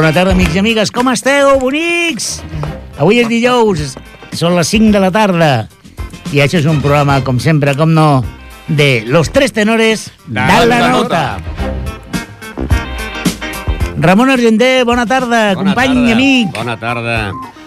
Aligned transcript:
bona 0.00 0.14
tarda, 0.16 0.32
amics 0.32 0.54
i 0.56 0.60
amigues. 0.62 0.90
Com 0.96 1.10
esteu, 1.12 1.58
bonics? 1.60 2.38
Avui 2.96 3.18
és 3.20 3.26
dijous, 3.28 3.98
són 4.32 4.54
les 4.56 4.70
5 4.72 4.94
de 4.94 5.02
la 5.02 5.10
tarda. 5.12 5.50
I 6.32 6.40
això 6.40 6.56
és 6.62 6.68
un 6.70 6.78
programa, 6.80 7.18
com 7.26 7.36
sempre, 7.42 7.74
com 7.76 7.92
no, 7.92 8.22
de 8.64 9.04
Los 9.04 9.28
Tres 9.28 9.52
Tenores 9.52 10.06
de 10.24 10.46
la 10.70 10.80
Nota. 10.88 11.24
Ramon 14.00 14.32
Argenter, 14.32 14.86
bona 14.88 15.04
tarda, 15.04 15.50
Bona 15.52 15.74
company 15.74 15.92
tarda, 15.92 16.08
i 16.08 16.16
amic. 16.16 16.54
Bona 16.56 16.80
tarda. 16.80 17.18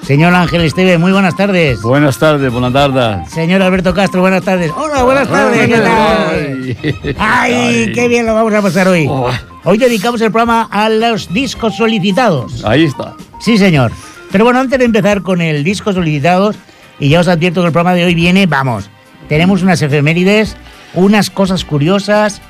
Señor 0.05 0.33
Ángel 0.33 0.61
Esteve, 0.61 0.97
muy 0.97 1.13
buenas 1.13 1.35
tardes. 1.37 1.81
Buenas 1.81 2.19
tardes, 2.19 2.51
buenas 2.51 2.73
tardes. 2.73 3.31
Señor 3.31 3.61
Alberto 3.61 3.93
Castro, 3.93 4.19
buenas 4.19 4.43
tardes. 4.43 4.69
Hola, 4.75 5.03
buenas 5.03 5.29
tardes. 5.29 5.67
¿qué 5.67 5.77
tal? 5.77 7.15
Ay, 7.17 7.91
qué 7.95 8.09
bien 8.09 8.25
lo 8.25 8.33
vamos 8.33 8.53
a 8.53 8.61
pasar 8.61 8.89
hoy. 8.89 9.07
Oh. 9.09 9.31
Hoy 9.63 9.77
dedicamos 9.77 10.19
el 10.19 10.29
programa 10.29 10.67
a 10.69 10.89
los 10.89 11.33
discos 11.33 11.77
solicitados. 11.77 12.65
Ahí 12.65 12.83
está. 12.83 13.15
Sí, 13.39 13.57
señor. 13.57 13.93
Pero 14.29 14.43
bueno, 14.43 14.59
antes 14.59 14.77
de 14.77 14.83
empezar 14.83 15.21
con 15.21 15.41
el 15.41 15.63
disco 15.63 15.93
solicitados, 15.93 16.57
y 16.99 17.07
ya 17.07 17.21
os 17.21 17.29
advierto 17.29 17.61
que 17.61 17.67
el 17.67 17.73
programa 17.73 17.95
de 17.95 18.03
hoy 18.03 18.13
viene, 18.13 18.45
vamos, 18.45 18.89
tenemos 19.29 19.63
unas 19.63 19.81
efemérides, 19.81 20.57
unas 20.95 21.29
cosas 21.29 21.63
curiosas, 21.63 22.41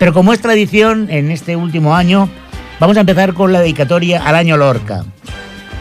pero 0.00 0.12
como 0.12 0.32
es 0.32 0.40
tradición 0.40 1.06
en 1.08 1.30
este 1.30 1.54
último 1.54 1.94
año, 1.94 2.28
vamos 2.80 2.96
a 2.96 3.00
empezar 3.00 3.32
con 3.32 3.52
la 3.52 3.60
dedicatoria 3.60 4.26
al 4.26 4.34
año 4.34 4.56
Lorca. 4.56 5.04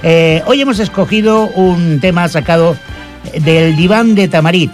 Eh, 0.08 0.44
hoy 0.46 0.62
hemos 0.62 0.78
escogido 0.78 1.48
un 1.48 2.00
tema 2.00 2.30
sacado 2.30 2.78
del 3.42 3.76
Diván 3.76 4.14
de 4.14 4.28
Tamarit, 4.28 4.72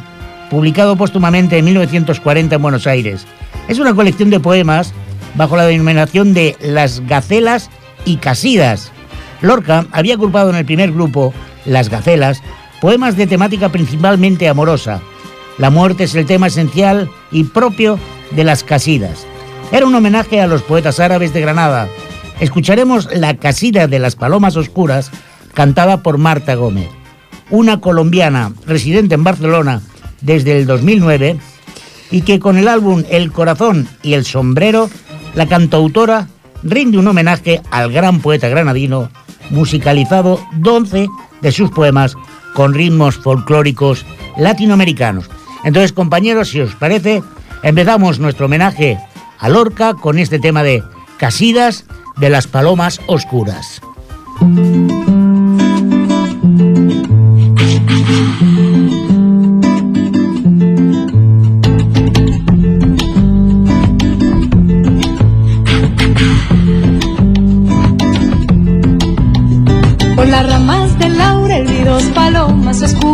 publicado 0.49 0.97
póstumamente 0.97 1.57
en 1.57 1.63
1940 1.63 2.53
en 2.53 2.61
Buenos 2.61 2.85
Aires. 2.85 3.25
Es 3.69 3.79
una 3.79 3.93
colección 3.93 4.29
de 4.29 4.41
poemas 4.41 4.93
bajo 5.35 5.55
la 5.55 5.67
denominación 5.67 6.33
de 6.33 6.57
Las 6.59 6.99
Gacelas 7.07 7.69
y 8.03 8.17
Casidas. 8.17 8.91
Lorca 9.39 9.85
había 9.93 10.15
agrupado 10.15 10.49
en 10.49 10.57
el 10.57 10.65
primer 10.65 10.91
grupo, 10.91 11.33
Las 11.63 11.88
Gacelas, 11.88 12.43
poemas 12.81 13.16
de 13.16 13.25
temática 13.25 13.69
principalmente 13.69 14.49
amorosa. 14.49 14.99
La 15.57 15.69
muerte 15.69 16.03
es 16.03 16.16
el 16.16 16.25
tema 16.25 16.47
esencial 16.47 17.09
y 17.31 17.45
propio 17.45 17.97
de 18.31 18.43
las 18.43 18.66
Casidas. 18.66 19.25
Era 19.71 19.85
un 19.85 19.95
homenaje 19.95 20.41
a 20.41 20.47
los 20.47 20.61
poetas 20.61 20.99
árabes 20.99 21.33
de 21.33 21.39
Granada. 21.39 21.88
Escucharemos 22.42 23.08
La 23.14 23.36
Casida 23.36 23.86
de 23.86 24.00
las 24.00 24.16
Palomas 24.16 24.58
Oscuras, 24.58 25.11
cantada 25.53 26.02
por 26.02 26.17
Marta 26.17 26.56
Gómez, 26.56 26.89
una 27.52 27.80
colombiana 27.80 28.52
residente 28.66 29.14
en 29.14 29.23
Barcelona 29.23 29.84
desde 30.22 30.58
el 30.58 30.66
2009 30.66 31.38
y 32.09 32.22
que 32.22 32.39
con 32.39 32.58
el 32.58 32.67
álbum 32.67 33.03
El 33.12 33.31
Corazón 33.31 33.88
y 34.02 34.14
el 34.14 34.25
Sombrero, 34.25 34.89
la 35.36 35.45
cantautora 35.45 36.30
rinde 36.64 36.97
un 36.97 37.08
homenaje 37.08 37.62
al 37.69 37.92
gran 37.92 38.22
poeta 38.22 38.50
granadino, 38.50 39.12
musicalizado 39.52 40.44
12 40.53 41.09
de 41.42 41.52
sus 41.52 41.69
poemas 41.69 42.16
con 42.56 42.73
ritmos 42.73 43.17
folclóricos 43.17 44.03
latinoamericanos. 44.36 45.30
Entonces, 45.64 45.94
compañeros, 45.94 46.50
si 46.50 46.62
os 46.62 46.73
parece, 46.73 47.22
empezamos 47.62 48.17
nuestro 48.17 48.47
homenaje 48.47 48.97
a 49.38 49.47
Lorca 49.47 49.94
con 49.94 50.17
este 50.17 50.39
tema 50.39 50.64
de 50.64 50.84
Casidas 51.19 51.86
de 52.22 52.30
las 52.30 52.45
Palomas 52.45 53.02
Oscuras. 53.08 53.81
Por 70.16 70.28
las 70.28 70.47
ramas 70.47 71.00
del 71.00 71.18
laurel 71.18 71.66
vi 71.66 71.84
dos 71.85 72.03
palomas 72.13 72.84
oscuras. 72.84 73.10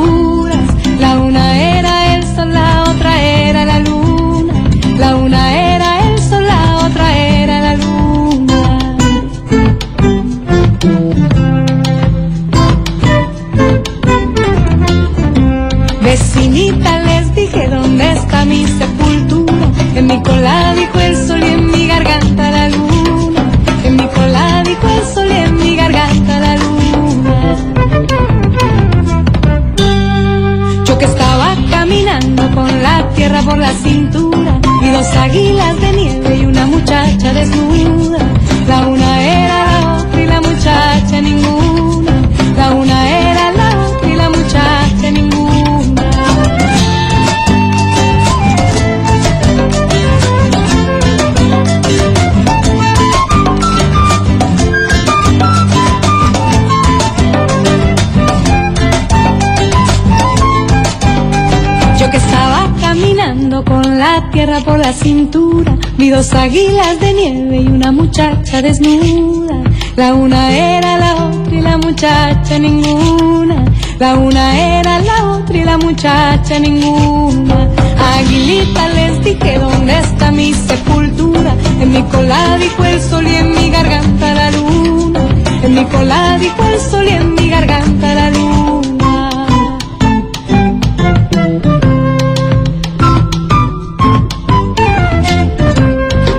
Con 63.88 64.00
la 64.00 64.30
tierra 64.32 64.60
por 64.60 64.80
la 64.80 64.92
cintura, 64.92 65.78
vi 65.98 66.10
dos 66.10 66.34
águilas 66.34 67.00
de 67.00 67.14
nieve 67.14 67.58
y 67.62 67.68
una 67.68 67.92
muchacha 67.92 68.62
desnuda. 68.62 69.56
La 69.96 70.14
una 70.14 70.42
era 70.52 70.98
la 70.98 71.16
otra 71.28 71.54
y 71.54 71.62
la 71.62 71.78
muchacha 71.78 72.60
ninguna. 72.60 73.64
La 73.98 74.16
una 74.16 74.46
era 74.80 75.00
la 75.00 75.32
otra 75.32 75.58
y 75.58 75.64
la 75.64 75.78
muchacha 75.78 76.60
ninguna. 76.60 77.70
Aguilita 78.16 78.90
les 78.90 79.24
dije 79.24 79.58
dónde 79.58 79.98
está 80.00 80.32
mi 80.32 80.54
sepultura. 80.54 81.56
En 81.82 81.94
mi 81.94 82.04
cola 82.04 82.58
dijo 82.58 82.84
el 82.84 83.02
sol 83.02 83.26
y 83.26 83.36
en 83.36 83.52
mi 83.52 83.70
garganta 83.70 84.34
la 84.34 84.52
luna. 84.52 85.22
En 85.64 85.76
mi 85.76 85.86
cola 85.86 86.38
dijo 86.40 86.62
el 86.74 86.80
sol 86.82 87.06
y 87.06 87.12
en 87.12 87.36
mi 87.36 87.50
garganta 87.50 88.14
la 88.14 88.30
luna. 88.32 88.37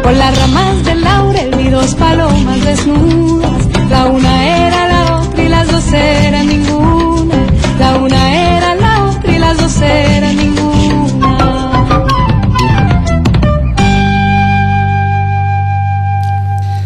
Por 0.09 0.17
las 0.17 0.39
ramas 0.41 0.85
del 0.87 1.03
laurel 1.03 1.51
vi 1.59 1.69
dos 1.69 1.95
palomas 1.97 2.65
desnudas. 2.65 3.69
La 3.91 4.07
una 4.07 4.67
era 4.67 4.89
la 4.89 5.21
otra 5.21 5.43
y 5.45 5.49
las 5.51 5.71
dos 5.71 5.93
eran 5.93 6.47
ninguna. 6.47 7.37
La 7.79 7.97
una 7.99 8.57
era 8.57 8.75
la 8.75 9.05
otra 9.05 9.31
y 9.37 9.39
las 9.39 9.59
dos 9.59 9.83
eran 9.83 10.35
ninguna. 10.35 11.39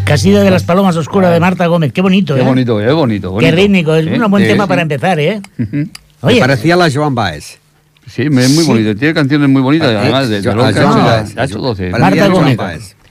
Casida 0.03 0.43
de 0.43 0.51
las 0.51 0.63
Palomas 0.63 0.97
Oscuras 0.97 1.31
de 1.31 1.39
Marta 1.39 1.65
Gómez. 1.67 1.93
Qué 1.93 2.01
bonito, 2.01 2.35
Qué 2.35 2.41
¿eh? 2.41 2.43
bonito, 2.43 2.77
qué 2.77 2.91
bonito. 2.91 3.29
Qué 3.29 3.45
bonito. 3.45 3.55
rítmico. 3.55 3.95
Es 3.95 4.05
¿Eh? 4.05 4.19
un 4.21 4.29
buen 4.31 4.43
Sí, 4.43 4.49
tema 4.49 4.65
sí. 4.65 4.67
para 4.67 4.81
empezar, 4.81 5.17
¿eh? 5.21 5.41
Ujú. 5.57 5.75
Me 5.77 5.87
Oye, 6.23 6.39
parecía 6.41 6.75
la 6.75 6.91
Joan 6.93 7.15
Baez. 7.15 7.57
Sí, 8.05 8.29
me- 8.29 8.43
es 8.43 8.49
muy 8.51 8.65
Sí. 8.65 8.69
bonito. 8.69 8.95
Tiene 8.99 9.13
canciones 9.13 9.47
muy 9.47 9.61
bonitas, 9.61 9.89
Eh, 9.91 9.97
además 9.97 10.27
de, 10.27 10.41
de 10.41 10.51
12. 10.51 11.89
Para 11.91 12.03
Marta 12.09 12.27
Gómez. 12.27 12.57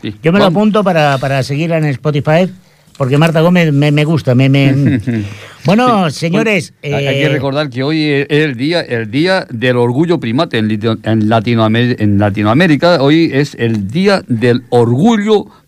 Sí. 0.03 0.15
yo 0.23 0.33
me 0.33 0.39
lo 0.41 0.47
apunto 0.47 0.83
para, 0.85 1.17
para 1.19 1.43
seguirla 1.43 1.79
en 1.79 1.85
Spotify, 1.87 2.51
porque 2.99 3.17
Marta 3.19 3.41
Gómez 3.41 3.73
me, 3.73 3.91
me 3.93 4.05
gusta. 4.05 4.35
Me, 4.35 4.49
me- 4.49 5.01
Bueno, 5.65 6.11
señores... 6.11 6.75
Hay 6.83 6.93
hay 6.93 7.07
eh, 7.07 7.23
que 7.23 7.29
recordar 7.29 7.71
que 7.71 7.85
hoy 7.85 8.03
es 8.05 8.27
el 8.29 8.57
día, 8.57 8.81
el 8.81 9.11
día 9.13 9.47
del 9.49 9.77
orgullo 9.77 10.19
primate 10.19 10.59
en, 10.59 10.69
Latinoamer- 10.69 11.97
en 12.01 12.19
Latinoamérica. 12.19 13.01
Hoy 13.01 13.31
es 13.33 13.55
el 13.59 13.87
día 13.89 14.23
del 14.27 14.65
orgullo 14.71 15.45
primate. 15.45 15.62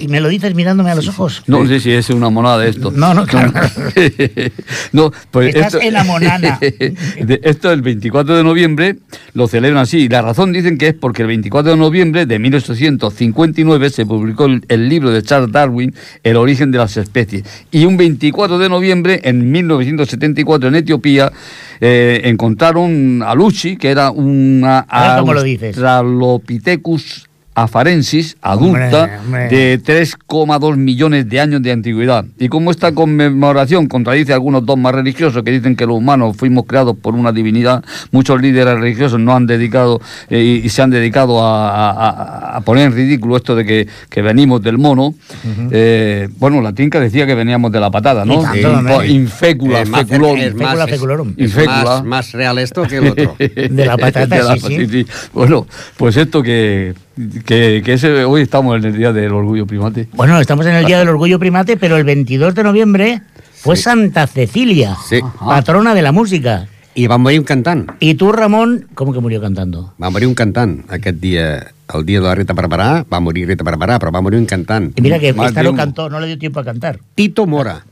Y 0.00 0.06
me 0.08 0.20
lo 0.20 0.28
dices 0.28 0.54
mirándome 0.54 0.92
a 0.92 0.94
los 0.94 1.08
ojos. 1.08 1.42
No 1.48 1.66
sé 1.66 1.80
si 1.80 1.90
es 1.90 2.08
una 2.10 2.30
monada 2.30 2.64
esto. 2.64 2.92
No, 2.92 3.12
no, 3.12 3.26
claro. 3.26 3.52
no, 4.92 5.10
pues 5.32 5.48
Estás 5.54 5.74
esto, 5.74 5.80
enamonada. 5.86 6.58
de- 6.60 7.40
esto 7.42 7.72
el 7.72 7.82
24 7.82 8.36
de 8.36 8.44
noviembre 8.44 8.98
lo 9.34 9.48
celebran 9.48 9.82
así. 9.82 10.02
Y 10.02 10.08
la 10.08 10.22
razón 10.22 10.52
dicen 10.52 10.78
que 10.78 10.88
es 10.88 10.94
porque 10.94 11.22
el 11.22 11.28
24 11.28 11.72
de 11.72 11.76
noviembre 11.76 12.24
de 12.24 12.38
1859 12.38 13.90
se 13.90 14.06
publicó 14.06 14.44
el, 14.46 14.64
el 14.68 14.88
libro 14.88 15.10
de 15.10 15.22
Charles 15.22 15.50
Darwin, 15.50 15.92
El 16.22 16.36
origen 16.36 16.70
de 16.70 16.78
las 16.78 16.96
especies. 16.96 17.42
Y 17.72 17.84
un 17.84 17.96
24 17.96 18.58
de 18.58 18.68
noviembre, 18.68 19.20
en 19.24 19.50
1974, 19.50 20.68
en 20.68 20.76
Etiopía, 20.76 21.32
eh, 21.80 22.20
encontraron 22.24 23.24
a 23.26 23.34
Lucy, 23.34 23.76
que 23.76 23.90
era 23.90 24.12
una 24.12 24.86
cómo 25.18 25.34
lo 25.34 25.42
dices. 25.42 25.76
Australopithecus 25.76 27.28
afarensis 27.54 28.36
adulta 28.40 29.02
Hombre, 29.04 29.18
hombre. 29.18 29.48
de 29.48 29.80
3,2 29.82 30.76
millones 30.76 31.28
de 31.28 31.40
años 31.40 31.62
de 31.62 31.72
antigüedad. 31.72 32.24
Y 32.38 32.48
como 32.48 32.70
esta 32.70 32.92
conmemoración 32.92 33.86
contradice 33.88 34.32
algunos 34.32 34.64
dogmas 34.64 34.94
religiosos 34.94 35.42
que 35.42 35.50
dicen 35.50 35.76
que 35.76 35.84
los 35.86 35.96
humanos 35.96 36.36
fuimos 36.36 36.64
creados 36.66 36.96
por 36.96 37.14
una 37.14 37.30
divinidad, 37.32 37.84
muchos 38.10 38.40
líderes 38.40 38.78
religiosos 38.78 39.20
no 39.20 39.34
han 39.36 39.46
dedicado 39.46 40.00
eh, 40.30 40.60
y, 40.62 40.66
y 40.66 40.68
se 40.70 40.82
han 40.82 40.90
dedicado 40.90 41.42
a, 41.44 41.68
a- 41.70 41.90
a- 41.90 42.56
a 42.56 42.60
poner 42.62 42.86
en 42.86 42.92
ridículo 42.94 43.36
esto 43.36 43.54
de 43.54 43.64
que, 43.64 43.88
que 44.08 44.22
venimos 44.22 44.62
del 44.62 44.78
mono. 44.78 45.14
Eh, 45.70 46.28
bueno, 46.38 46.60
la 46.62 46.72
tinca 46.72 47.00
decía 47.00 47.26
que 47.26 47.34
veníamos 47.34 47.70
de 47.72 47.80
la 47.80 47.90
patada, 47.90 48.24
¿no? 48.24 48.40
Y 48.40 48.62
tanto, 48.62 48.72
hombre. 48.78 49.08
Infécula, 49.08 49.82
Es 49.82 49.88
más 49.88 50.06
feculón. 50.06 50.36
cerca- 50.38 50.46
es 50.48 50.54
más- 50.54 50.68
Fecula 50.68 50.84
es- 50.84 50.90
feculorum. 50.90 51.34
Es 51.36 51.52
fécula. 51.52 51.84
más, 51.84 52.04
más 52.04 52.32
real 52.32 52.58
esto 52.58 52.82
que 52.84 52.96
el 52.96 53.08
otro. 53.08 53.36
De 53.38 53.84
la 53.86 53.96
patata, 54.02 54.56
sí, 54.56 54.86
sí. 54.86 55.06
Bueno, 55.32 55.66
pues 55.96 56.16
esto 56.16 56.42
que, 56.42 56.94
que, 57.44 57.82
que 57.84 57.92
ese- 57.94 58.24
hoy 58.24 58.42
estamos 58.42 58.76
en 58.76 58.84
el 58.84 58.96
Día 58.96 59.12
del 59.12 59.32
Orgullo 59.32 59.66
Primate. 59.66 60.08
Bueno, 60.14 60.38
estamos 60.40 60.66
en 60.66 60.74
el 60.74 60.84
Día 60.86 60.98
del 60.98 61.08
Orgullo 61.08 61.38
Primate, 61.38 61.76
pero 61.76 61.96
el 61.96 62.04
22 62.04 62.54
de 62.54 62.62
noviembre 62.62 63.22
fue 63.54 63.76
Santa 63.76 64.26
Cecilia, 64.26 64.96
Sí. 65.08 65.20
patrona 65.38 65.94
de 65.94 66.02
la 66.02 66.12
música. 66.12 66.66
I 66.94 67.06
va 67.06 67.16
morir 67.16 67.38
un 67.40 67.44
cantant. 67.46 67.90
Y 68.00 68.14
tú, 68.14 68.32
Ramón, 68.32 68.86
¿cómo 68.94 69.12
que 69.14 69.20
murió 69.20 69.40
cantando? 69.40 69.94
Va 70.02 70.10
morir 70.10 70.28
un 70.28 70.34
cantant 70.34 70.84
aquest 70.90 71.18
dia, 71.20 71.72
el 71.94 72.04
dia 72.04 72.20
de 72.20 72.26
la 72.26 72.34
Rita 72.34 72.52
Barberà, 72.54 73.06
va 73.10 73.18
morir 73.20 73.48
Rita 73.48 73.64
Barberà, 73.64 73.98
però 73.98 74.12
va 74.12 74.20
morir 74.20 74.38
un 74.38 74.44
cantant. 74.46 74.92
Y 74.98 75.00
mira 75.00 75.18
que 75.18 75.30
esta 75.30 75.62
no 75.62 75.74
cantó, 75.74 76.10
no 76.10 76.20
le 76.20 76.26
dio 76.26 76.38
tiempo 76.38 76.60
a 76.60 76.64
cantar. 76.64 76.98
Tito 77.14 77.46
Mora. 77.46 77.82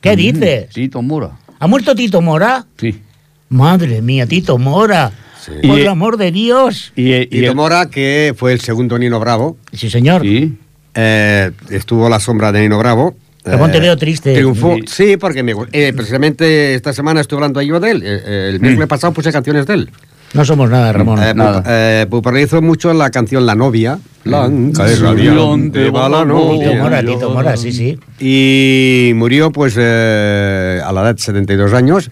¿Qué 0.00 0.14
dices? 0.14 0.68
Tito 0.72 1.02
Mora. 1.02 1.30
¿Ha 1.58 1.66
muerto 1.66 1.94
Tito 1.96 2.20
Mora? 2.22 2.64
Sí. 2.78 3.00
Madre 3.48 4.00
mía, 4.02 4.26
Tito 4.26 4.58
Mora. 4.58 5.10
Sí. 5.46 5.52
Por 5.66 5.78
Y- 5.78 5.82
el 5.82 5.88
amor 5.88 6.16
de 6.16 6.32
Dios. 6.32 6.92
Y, 6.96 7.12
y 7.14 7.26
Tito 7.26 7.50
el- 7.50 7.54
Mora, 7.56 7.86
que 7.88 8.34
fue 8.36 8.52
el 8.52 8.60
segundo 8.60 8.98
Nino 8.98 9.20
Bravo, 9.20 9.56
Sí, 9.72 9.88
señor. 9.90 10.22
Sí. 10.22 10.56
eh, 10.94 11.52
estuvo 11.70 12.06
a 12.06 12.10
la 12.10 12.18
sombra 12.20 12.50
de 12.52 12.60
Nino 12.62 12.78
Bravo. 12.78 13.16
Ramón, 13.44 13.70
eh, 13.70 13.74
te 13.74 13.80
veo 13.80 13.96
triste. 13.96 14.34
Triunfó, 14.34 14.74
Sí. 14.86 15.10
sí, 15.12 15.16
porque 15.16 15.44
me, 15.44 15.52
eh, 15.72 15.92
precisamente 15.94 16.74
esta 16.74 16.92
semana 16.92 17.20
estoy 17.20 17.36
hablando 17.36 17.62
yo 17.62 17.78
de 17.78 17.90
él. 17.92 18.02
Eh, 18.04 18.20
eh, 18.26 18.50
el 18.54 18.60
miércoles 18.60 18.88
pasado 18.88 19.12
puse 19.12 19.30
canciones 19.30 19.66
de 19.66 19.74
él. 19.74 19.90
No 20.34 20.44
somos 20.44 20.68
nada, 20.68 20.92
Ramón. 20.92 21.22
Eh, 21.22 21.32
nada. 21.32 21.62
Eh, 21.64 22.06
popularizó 22.10 22.60
mucho 22.60 22.92
la 22.92 23.10
canción 23.10 23.46
La 23.46 23.54
novia. 23.54 24.00
Blanca 24.24 24.90
es 24.90 24.98
radiante, 25.00 25.88
va 25.90 26.08
la 26.08 26.22
Tito 26.22 26.26
novia. 26.26 26.82
Mora, 26.82 27.00
Tito 27.04 27.30
Mora, 27.30 27.56
sí, 27.56 27.70
sí. 27.70 27.96
Y 28.18 29.12
murió 29.14 29.52
pues 29.52 29.76
eh, 29.78 30.80
a 30.84 30.92
la 30.92 31.02
edad 31.02 31.14
de 31.14 31.22
72 31.22 31.72
años 31.72 32.10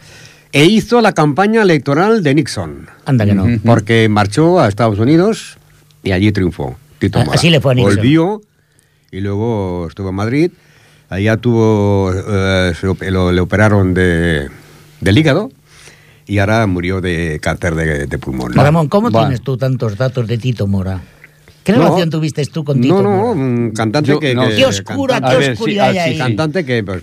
e 0.55 0.65
hizo 0.67 1.01
la 1.01 1.13
campaña 1.13 1.63
electoral 1.63 2.23
de 2.23 2.35
Nixon. 2.35 2.87
Anda 3.05 3.27
que 3.27 3.35
no. 3.35 3.45
Porque 3.65 4.09
marchó 4.09 4.61
a 4.61 4.69
Estados 4.69 4.99
Unidos 5.01 5.59
y 6.05 6.13
allí 6.13 6.31
triunfó. 6.31 6.77
Tito 7.01 7.19
Ah, 7.19 7.25
Mora. 7.25 7.37
así 7.37 7.51
le 7.51 7.61
fue 7.61 7.73
a 7.73 7.75
Nixon. 7.75 7.97
Volvió 7.97 8.41
y 9.11 9.21
luego 9.21 9.87
estuvo 9.89 10.11
en 10.11 10.15
Madrid. 10.15 10.51
Allá 11.11 11.37
tuvo, 11.37 12.13
eh, 12.15 12.73
lo- 13.11 13.33
le 13.33 13.41
operaron 13.41 13.95
de, 13.95 14.49
del 15.01 15.19
hígado 15.19 15.51
y 16.27 16.39
ahora 16.39 16.67
murió 16.67 17.01
de 17.01 17.39
cáncer 17.43 17.75
de, 17.75 18.07
de 18.07 18.19
pulmón. 18.19 18.53
Ramón, 18.55 18.89
¿cómo 18.89 19.11
Va. 19.11 19.21
tienes 19.23 19.43
tú 19.43 19.57
tantos 19.57 19.97
datos 19.99 20.27
de 20.29 20.39
Tito 20.39 20.67
Mora? 20.69 21.03
¿Qué 21.65 21.73
No. 21.73 21.79
relación 21.79 22.11
tuviste 22.11 22.45
tú 22.45 22.63
con 22.63 22.79
Tito 22.81 23.03
No, 23.03 23.11
no, 23.11 23.31
un 23.33 23.71
cantante 23.75 24.11
Yo- 24.11 24.21
que... 24.21 24.35
no. 24.35 24.47
que- 24.49 24.57
Qué 24.57 24.67
oscura, 24.67 25.15
cantante- 25.21 25.39
qué 25.39 25.45
sí, 25.47 25.51
oscuridad 25.53 25.87
hay 25.89 25.93
sí, 25.95 25.99
ahí. 25.99 26.19
Cantante 26.19 26.65
que, 26.67 26.85
pues, 26.85 27.03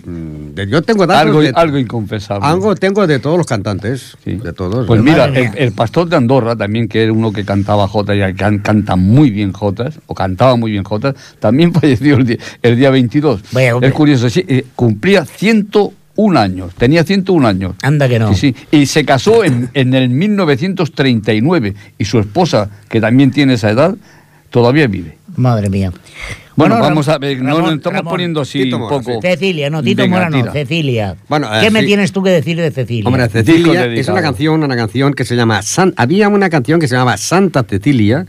yo 0.70 0.82
tengo 0.82 1.04
datos 1.06 1.26
Algo, 1.26 1.40
de... 1.42 1.52
algo 1.54 1.78
inconfesable. 1.78 2.46
Algo 2.46 2.74
tengo 2.76 3.04
de 3.06 3.18
todos 3.18 3.36
los 3.38 3.46
cantantes, 3.46 4.16
Sí. 4.24 4.36
de 4.36 4.52
todos. 4.52 4.86
Pues 4.86 5.02
mira, 5.02 5.24
el, 5.26 5.72
pastor 5.72 6.08
de 6.08 6.16
Andorra, 6.16 6.54
también 6.54 6.86
que 6.86 7.02
era 7.02 7.12
uno 7.12 7.32
que 7.32 7.44
cantaba 7.44 7.88
jotas 7.88 8.16
y 8.16 8.20
que 8.20 8.34
can- 8.36 8.60
canta 8.60 8.94
muy 8.94 9.30
bien 9.30 9.52
jotas, 9.52 9.98
o 10.06 10.14
cantaba 10.14 10.54
muy 10.56 10.70
bien 10.70 10.84
jotas, 10.84 11.16
también 11.40 11.72
falleció 11.74 12.14
el 12.16 12.24
día, 12.26 12.36
el 12.62 12.76
día 12.76 12.90
22. 12.90 13.42
Vaya, 13.50 13.74
hombre. 13.74 13.88
es 13.88 13.94
curioso, 13.94 14.30
sí, 14.30 14.44
eh, 14.46 14.64
cumplía 14.76 15.24
101 15.24 16.38
años, 16.38 16.72
tenía 16.76 17.02
101 17.02 17.48
años. 17.48 17.74
Anda 17.82 18.08
que 18.08 18.20
no. 18.20 18.32
Sí, 18.32 18.54
sí. 18.70 18.76
Y 18.76 18.86
se 18.86 19.04
casó 19.04 19.42
en, 19.42 19.70
en 19.74 19.92
el 19.94 20.08
1939 20.08 21.74
y 21.98 22.04
su 22.04 22.18
esposa, 22.18 22.70
que 22.88 23.00
también 23.00 23.30
tiene 23.32 23.54
esa 23.54 23.70
edad, 23.70 23.96
todavía 24.52 24.86
vive. 24.86 25.16
Madre 25.36 25.68
mía. 25.68 25.90
Bueno, 26.54 26.78
vamos 26.78 27.08
a 27.08 27.16
ver, 27.16 27.38
no 27.40 27.48
Ramón, 27.48 27.62
nos 27.62 27.74
estamos 27.76 27.96
Ramón, 28.00 28.10
poniendo 28.12 28.40
así 28.42 28.64
Tito 28.64 28.76
un 28.76 28.88
poco... 28.88 29.20
Cecilia, 29.22 29.70
no, 29.70 29.82
Tito 29.82 30.02
Venga, 30.02 30.16
Mora 30.18 30.28
no, 30.30 30.36
tira. 30.36 30.52
Cecilia. 30.52 31.16
Bueno, 31.26 31.48
eh, 31.52 31.60
¿Qué 31.62 31.70
me 31.70 31.80
sí. 31.80 31.86
tienes 31.86 32.12
tú 32.12 32.22
que 32.22 32.28
decir 32.28 32.58
de 32.58 32.70
Cecilia? 32.70 33.08
Hombre, 33.08 33.26
Cecilia 33.30 33.86
es 33.86 34.06
una 34.08 34.20
canción, 34.20 34.62
una 34.62 34.76
canción 34.76 35.14
que 35.14 35.24
se 35.24 35.34
llama... 35.34 35.62
San- 35.62 35.94
había 35.96 36.28
una 36.28 36.50
canción 36.50 36.78
que 36.78 36.86
se 36.88 36.94
llamaba 36.94 37.16
Santa 37.16 37.64
Cecilia, 37.64 38.26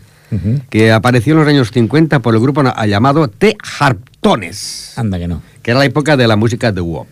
que 0.70 0.92
apareció 0.94 1.34
en 1.34 1.40
los 1.40 1.48
años 1.50 1.70
50 1.72 2.20
por 2.20 2.34
el 2.34 2.40
grupo 2.42 2.64
llamado 2.88 3.28
The 3.28 3.56
Harptones, 3.80 4.94
Anda 4.96 5.20
que 5.20 5.28
no. 5.28 5.42
que 5.62 5.72
era 5.72 5.80
la 5.80 5.86
época 5.86 6.16
de 6.18 6.28
la 6.28 6.36
música 6.38 6.72
de 6.72 6.82
WOP. 6.82 7.08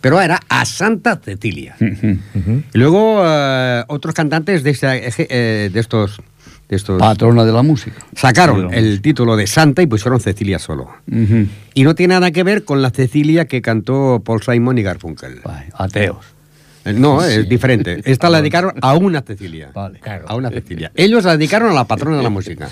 Pero 0.00 0.18
era 0.20 0.40
a 0.48 0.64
Santa 0.64 1.20
Cecilia. 1.22 1.76
Y 1.78 2.78
luego 2.78 3.20
eh, 3.24 3.84
otros 3.88 4.14
cantantes 4.14 4.62
de, 4.62 4.70
ese- 4.70 5.06
eje- 5.06 5.26
eh, 5.28 5.70
de 5.70 5.80
estos... 5.80 6.22
De 6.70 6.76
estos 6.76 6.98
Patrona 7.00 7.44
de 7.44 7.52
la 7.52 7.62
música. 7.62 7.96
sacaron 8.14 8.68
la 8.70 8.76
el 8.76 9.02
título 9.02 9.36
de 9.36 9.46
Santa 9.48 9.82
y 9.82 9.86
pusieron 9.86 10.20
Cecilia 10.20 10.58
solo. 10.60 10.88
Y 11.74 11.82
no 11.82 11.94
tiene 11.96 12.14
nada 12.14 12.30
que 12.30 12.44
ver 12.44 12.64
con 12.64 12.80
la 12.80 12.90
Cecilia 12.90 13.46
que 13.46 13.60
cantó 13.60 14.22
Paul 14.24 14.40
Simon 14.42 14.78
y 14.78 14.82
Garfunkel. 14.82 15.40
Vale, 15.44 15.66
ateos. 15.74 16.24
Eh, 16.84 16.92
No, 16.94 17.22
es 17.24 17.48
diferente. 17.48 18.00
Esta 18.04 18.30
la 18.30 18.38
dedicaron 18.38 18.72
a 18.80 18.94
una 18.94 19.20
Cecilia. 19.20 19.70
Vale. 19.74 19.98
Claro. 19.98 20.24
A 20.28 20.34
una 20.36 20.48
Cecilia. 20.50 20.90
Ellos 20.94 21.24
la 21.24 21.36
dedicaron 21.36 21.70
a 21.70 21.74
la 21.74 21.84
patrona 21.84 22.16
de 22.18 22.22
la 22.22 22.30
música. 22.30 22.68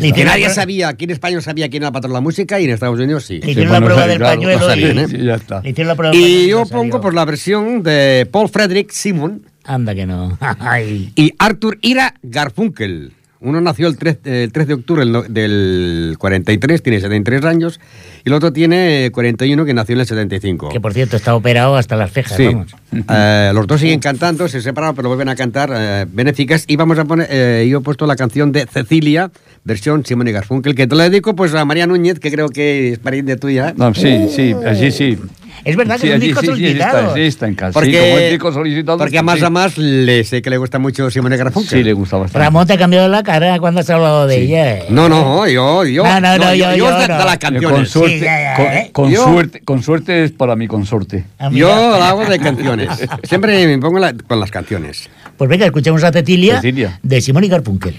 Le 0.00 0.12
Que 0.12 0.24
nadie 0.24 0.48
sabía, 0.50 0.88
aquí 0.88 1.04
en 1.04 1.10
España 1.10 1.34
no 1.36 1.42
sabía 1.42 1.68
quién 1.68 1.82
era 1.82 1.88
la 1.88 1.92
patrona 1.92 2.12
de 2.14 2.16
la 2.18 2.20
música 2.22 2.60
y 2.60 2.64
en 2.64 2.70
Estados 2.70 2.98
Unidos 2.98 3.24
sí. 3.24 3.40
Le 3.40 3.50
hicieron 3.50 3.74
Sí, 3.74 3.80
la 3.80 3.84
prueba 3.86 4.06
del 4.06 4.20
pañuelo 4.20 4.74
y, 4.76 4.84
¿eh? 4.84 5.06
Ya 5.24 5.34
está. 5.34 5.60
le 5.62 5.70
hicieron 5.70 5.88
la 5.88 5.96
prueba 5.96 6.12
del 6.14 6.20
Y 6.22 6.48
yo 6.48 6.64
pongo 6.66 7.00
por 7.00 7.12
la 7.12 7.24
versión 7.24 7.82
de 7.82 8.26
Paul 8.30 8.48
Frederick 8.48 8.90
Simon 8.92 9.42
Anda 9.74 9.94
que 9.94 10.06
no. 10.06 10.36
Y 11.14 11.32
Arthur 11.38 11.78
Ira 11.80 12.14
Garfunkel. 12.22 13.12
Uno 13.42 13.58
nació 13.62 13.88
el 13.88 13.96
3, 13.96 14.18
el 14.24 14.52
3 14.52 14.66
de 14.68 14.74
octubre 14.74 15.00
del 15.02 15.12
no- 15.12 15.22
del 15.22 16.16
43, 16.18 16.82
tiene 16.82 17.00
73 17.00 17.42
años, 17.46 17.80
y 18.22 18.28
el 18.28 18.34
otro 18.34 18.52
tiene 18.52 19.08
41, 19.14 19.64
que 19.64 19.72
nació 19.72 19.94
en 19.94 20.00
el 20.00 20.06
75. 20.06 20.68
Que 20.68 20.78
por 20.78 20.92
cierto 20.92 21.16
está 21.16 21.34
operado 21.34 21.76
hasta 21.76 21.96
las 21.96 22.12
cejas, 22.12 22.36
Sí. 22.36 22.44
vamos. 22.46 22.74
Eh, 23.08 23.52
los 23.54 23.66
dos 23.66 23.80
siguen 23.80 24.00
cantando, 24.00 24.46
se 24.48 24.60
separaron, 24.60 24.94
pero 24.94 25.08
vuelven 25.08 25.30
a 25.30 25.36
cantar 25.36 25.70
eh, 25.74 26.04
benéficas. 26.12 26.64
Y 26.66 26.76
vamos 26.76 26.98
a 26.98 27.06
poner, 27.06 27.28
eh, 27.30 27.66
yo 27.70 27.78
he 27.78 27.80
puesto 27.80 28.04
la 28.06 28.16
canción 28.16 28.52
de 28.52 28.66
Cecilia, 28.66 29.30
versión 29.64 30.04
Simón 30.04 30.28
y 30.28 30.32
Garfunkel, 30.32 30.74
que 30.74 30.86
te 30.86 30.94
la 30.96 31.04
dedico 31.08 31.34
pues 31.34 31.54
a 31.54 31.64
María 31.64 31.86
Núñez, 31.86 32.18
que 32.18 32.30
creo 32.30 32.48
que 32.50 32.90
es 32.92 32.98
pariente 32.98 33.36
tuya. 33.36 33.72
No, 33.74 33.94
sí, 33.94 34.26
sí, 34.34 34.54
allí 34.66 34.90
sí. 34.90 35.16
Es 35.64 35.76
verdad 35.76 35.96
que 35.96 36.02
Sí, 36.02 36.08
es 36.08 36.14
un 36.14 36.20
disco 36.20 36.40
sí, 36.40 36.46
sí, 36.46 36.52
solicitado. 36.52 36.98
está, 37.00 37.14
sí, 37.14 37.20
está 37.22 37.46
en 37.48 37.54
casa. 37.54 37.72
Porque, 37.72 37.90
sí, 37.92 37.98
como 38.10 38.18
disco 38.30 38.52
solicitado. 38.52 38.98
porque 38.98 39.18
a 39.18 39.22
más 39.22 39.38
sí. 39.38 39.44
a 39.44 39.50
más 39.50 39.78
le 39.78 40.24
sé 40.24 40.40
que 40.42 40.50
le 40.50 40.56
gusta 40.58 40.78
mucho 40.78 41.10
Simón 41.10 41.32
y 41.32 41.36
Garfunkel. 41.36 41.78
Sí, 41.78 41.84
le 41.84 41.92
gusta 41.92 42.16
bastante. 42.16 42.44
Ramón 42.44 42.66
te 42.66 42.72
ha 42.74 42.78
cambiado 42.78 43.08
la 43.08 43.22
cara 43.22 43.58
cuando 43.58 43.80
has 43.80 43.90
hablado 43.90 44.26
de 44.26 44.36
Sí. 44.36 44.42
ella. 44.42 44.76
¿eh? 44.78 44.84
No, 44.90 45.08
no, 45.08 45.46
yo, 45.48 45.84
yo, 45.84 46.04
No, 46.04 46.20
no, 46.20 46.38
no, 46.38 46.54
yo- 46.54 46.70
yo, 46.70 46.76
yo 46.76 46.98
de, 46.98 47.08
no. 47.08 47.18
las 47.18 47.34
Eh, 47.34 47.38
Con 47.38 47.38
canciones. 47.38 47.90
suerte, 47.90 48.18
Sí, 48.18 48.24
ya, 48.24 48.40
ya, 48.42 48.54
con, 48.56 48.66
¿eh? 48.66 48.90
con 48.92 49.10
Yo- 49.10 49.24
suerte, 49.24 49.60
con 49.60 49.82
suerte 49.82 50.24
es 50.24 50.32
para 50.32 50.56
mi 50.56 50.66
consorte. 50.66 51.24
Yo 51.52 51.68
la 51.98 52.08
hago 52.10 52.24
de 52.24 52.38
canciones. 52.38 52.88
Siempre 53.24 53.66
me 53.66 53.78
pongo 53.78 53.98
la- 53.98 54.14
con 54.14 54.40
las 54.40 54.50
canciones. 54.50 55.08
Pues 55.36 55.48
venga, 55.48 55.66
escuchemos 55.66 56.02
a 56.04 56.12
Cecilia, 56.12 56.56
Cecilia. 56.56 56.98
de 57.02 57.20
Simón 57.20 57.44
y 57.44 57.48
Garfunkel. 57.48 57.94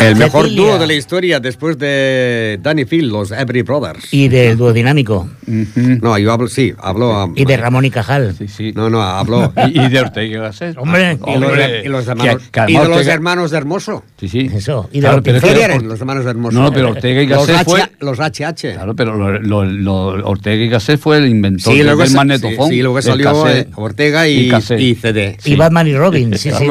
El 0.00 0.16
mejor 0.16 0.44
Cecilia. 0.44 0.62
dúo 0.66 0.78
de 0.78 0.86
la 0.86 0.94
historia 0.94 1.40
después 1.40 1.78
de 1.78 2.58
Danny 2.62 2.84
Field, 2.84 3.10
los 3.12 3.30
Every 3.30 3.62
Brothers. 3.62 4.12
Y 4.12 4.28
del 4.28 4.56
duodinámico. 4.56 5.28
Ujú. 5.46 5.98
No, 6.02 6.16
yo 6.18 6.32
hablo, 6.32 6.48
sí, 6.48 6.72
hablo... 6.78 7.24
um, 7.24 7.32
Y 7.36 7.44
de 7.44 7.56
Ramón 7.56 7.84
y 7.84 7.90
Cajal. 7.90 8.34
Sí, 8.36 8.48
sí. 8.48 8.72
No, 8.74 8.88
no, 8.90 9.02
hablo... 9.02 9.52
Y, 9.68 9.80
y 9.80 9.88
de 9.88 10.00
Ortega 10.00 10.26
y 10.36 10.40
Gasset. 10.40 10.76
Hombre, 10.78 11.18
Y 11.26 11.38
los, 11.38 11.56
de- 11.56 11.82
y 11.84 11.88
los 11.88 12.06
hermanos, 12.06 12.42
Que- 12.50 12.50
que 12.66 12.72
y 12.72 12.76
de 12.76 12.88
los 12.88 13.06
hermanos 13.06 13.50
de 13.50 13.56
Hermoso. 13.58 14.04
Sí, 14.18 14.28
sí. 14.28 14.50
Eso, 14.54 14.88
y 14.92 14.96
de 14.96 15.00
Claro, 15.00 15.16
los 15.16 15.24
pero 15.24 15.78
los 15.82 16.00
hermanos 16.00 16.24
de 16.24 16.30
Hermoso. 16.30 16.56
No, 16.58 16.62
no, 16.64 16.72
pero 16.72 16.90
Ortega 16.90 17.22
y 17.22 17.26
los, 17.26 17.46
Gasset 17.46 17.64
fue... 17.66 17.82
los 18.00 18.18
HH. 18.18 18.74
Claro, 18.74 18.94
pero 18.94 19.16
lo- 19.16 19.38
lo- 19.38 19.64
lo- 19.64 20.28
Ortega 20.28 20.62
y 20.64 20.68
Gasset 20.68 20.98
fue 21.00 21.18
el 21.18 21.28
inventor 21.28 21.72
Sí, 21.72 21.78
del 21.78 21.86
luego, 21.86 22.02
del 22.02 22.10
sa- 22.10 22.16
magnetofón. 22.18 22.68
sí, 22.68 22.74
sí, 22.76 22.82
luego 22.82 23.02
salió 23.02 23.48
eh, 23.48 23.66
Ortega 23.74 24.28
y, 24.28 24.46
y 24.46 24.48
cassette. 24.48 24.80
y 24.80 24.94
CD. 24.94 25.36
Y 25.44 25.56
Batman 25.56 25.86
y 25.88 25.94
Robin, 25.96 26.36
sí, 26.38 26.50
sí, 26.56 26.64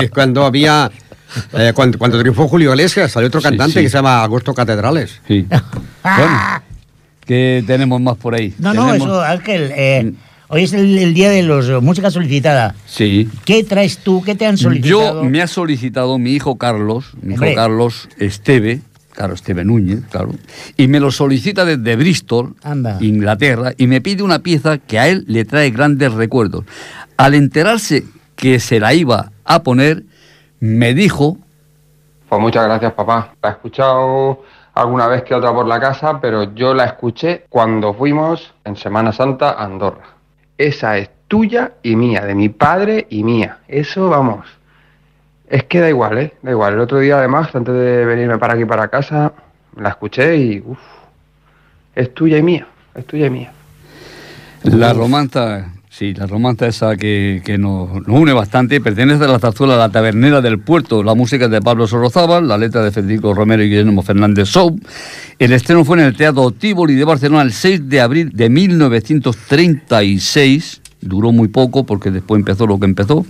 es 0.00 0.10
cuando 0.10 0.44
había... 0.44 0.90
eh, 1.52 1.72
cuando, 1.74 1.98
cuando 1.98 2.18
triunfó 2.18 2.48
Julio 2.48 2.70
Iglesias, 2.70 3.12
salió 3.12 3.28
otro 3.28 3.40
cantante 3.40 3.74
sí. 3.74 3.80
que 3.82 3.90
se 3.90 3.96
llama 3.98 4.22
Agosto 4.22 4.54
Catedrales. 4.54 5.20
Sí. 5.26 5.46
bueno, 6.02 6.62
¿qué 7.24 7.62
tenemos 7.66 8.00
más 8.00 8.16
por 8.16 8.34
ahí? 8.34 8.54
No, 8.58 8.72
no, 8.74 8.92
eso, 8.94 9.20
Ángel. 9.22 9.72
eh, 9.74 10.12
hoy 10.48 10.64
es 10.64 10.72
el, 10.72 10.98
el 10.98 11.14
día 11.14 11.30
de 11.30 11.42
los 11.42 11.68
eh, 11.68 11.78
música 11.80 12.10
solicitada. 12.10 12.74
Sí. 12.86 13.28
¿Qué 13.44 13.64
traes 13.64 13.98
tú? 13.98 14.22
¿Qué 14.22 14.34
te 14.34 14.46
han 14.46 14.56
solicitado? 14.56 15.22
Yo 15.22 15.24
me 15.24 15.42
ha 15.42 15.46
solicitado 15.46 16.18
mi 16.18 16.32
hijo 16.32 16.56
Carlos, 16.56 17.12
mi 17.20 17.34
hijo 17.34 17.42
Hombre. 17.42 17.54
Carlos 17.54 18.08
Esteve, 18.18 18.80
claro, 19.12 19.34
Esteve 19.34 19.64
Núñez, 19.64 20.00
claro, 20.10 20.30
y 20.76 20.88
me 20.88 21.00
lo 21.00 21.10
solicita 21.10 21.64
desde 21.64 21.96
Bristol, 21.96 22.54
Anda. 22.62 22.98
Inglaterra, 23.00 23.72
y 23.76 23.86
me 23.86 24.00
pide 24.00 24.22
una 24.22 24.38
pieza 24.40 24.78
que 24.78 24.98
a 24.98 25.08
él 25.08 25.24
le 25.28 25.44
trae 25.44 25.70
grandes 25.70 26.12
recuerdos. 26.12 26.64
Al 27.16 27.34
enterarse 27.34 28.04
que 28.36 28.60
se 28.60 28.78
la 28.78 28.94
iba 28.94 29.32
a 29.44 29.62
poner, 29.64 30.04
me 30.60 30.94
dijo, 30.94 31.36
Pues 32.28 32.40
muchas 32.40 32.64
gracias, 32.64 32.92
papá. 32.92 33.34
La 33.42 33.50
he 33.50 33.52
escuchado 33.52 34.42
alguna 34.74 35.06
vez 35.08 35.22
que 35.22 35.34
otra 35.34 35.52
por 35.52 35.66
la 35.66 35.80
casa, 35.80 36.20
pero 36.20 36.54
yo 36.54 36.74
la 36.74 36.84
escuché 36.84 37.44
cuando 37.48 37.94
fuimos 37.94 38.54
en 38.64 38.76
Semana 38.76 39.12
Santa 39.12 39.50
a 39.50 39.64
Andorra. 39.64 40.04
Esa 40.56 40.98
es 40.98 41.10
tuya 41.28 41.72
y 41.82 41.96
mía, 41.96 42.24
de 42.24 42.34
mi 42.34 42.48
padre 42.48 43.06
y 43.10 43.22
mía. 43.22 43.58
Eso, 43.68 44.08
vamos. 44.08 44.46
Es 45.48 45.64
que 45.64 45.80
da 45.80 45.88
igual, 45.88 46.18
¿eh? 46.18 46.34
Da 46.42 46.50
igual. 46.50 46.74
El 46.74 46.80
otro 46.80 46.98
día, 46.98 47.18
además, 47.18 47.54
antes 47.54 47.74
de 47.74 48.04
venirme 48.04 48.38
para 48.38 48.54
aquí, 48.54 48.64
para 48.64 48.88
casa, 48.88 49.32
la 49.76 49.90
escuché 49.90 50.36
y, 50.36 50.62
uff, 50.64 50.78
es 51.94 52.12
tuya 52.12 52.38
y 52.38 52.42
mía. 52.42 52.66
Es 52.94 53.06
tuya 53.06 53.26
y 53.26 53.30
mía. 53.30 53.52
la 54.64 54.92
romanza, 54.92 55.72
sí, 55.98 56.14
la 56.14 56.26
romanza 56.26 56.66
esa 56.68 56.96
que, 56.96 57.42
que 57.44 57.58
nos, 57.58 57.90
une 58.06 58.32
bastante, 58.32 58.80
pertenece 58.80 59.24
a 59.24 59.28
la 59.28 59.40
zarzuela 59.40 59.76
La 59.76 59.88
Tabernera 59.88 60.40
del 60.40 60.60
Puerto, 60.60 61.02
la 61.02 61.16
música 61.16 61.48
de 61.48 61.60
Pablo 61.60 61.88
Sorozábal, 61.88 62.46
la 62.46 62.56
letra 62.56 62.84
de 62.84 62.92
Federico 62.92 63.34
Romero 63.34 63.64
y 63.64 63.68
Guillermo 63.68 64.02
Fernández 64.02 64.48
Sou. 64.48 64.78
El 65.40 65.52
estreno 65.52 65.84
fue 65.84 65.98
en 65.98 66.04
el 66.04 66.16
Teatro 66.16 66.52
Tívoli 66.52 66.94
de 66.94 67.04
Barcelona 67.04 67.42
el 67.42 67.52
6 67.52 67.88
de 67.88 68.00
abril 68.00 68.30
de 68.32 68.48
1936. 68.48 70.82
Duró 71.00 71.32
muy 71.32 71.48
poco 71.48 71.84
porque 71.84 72.10
después 72.10 72.40
empezó 72.40 72.66
lo 72.66 72.78
que 72.80 72.86
empezó, 72.86 73.24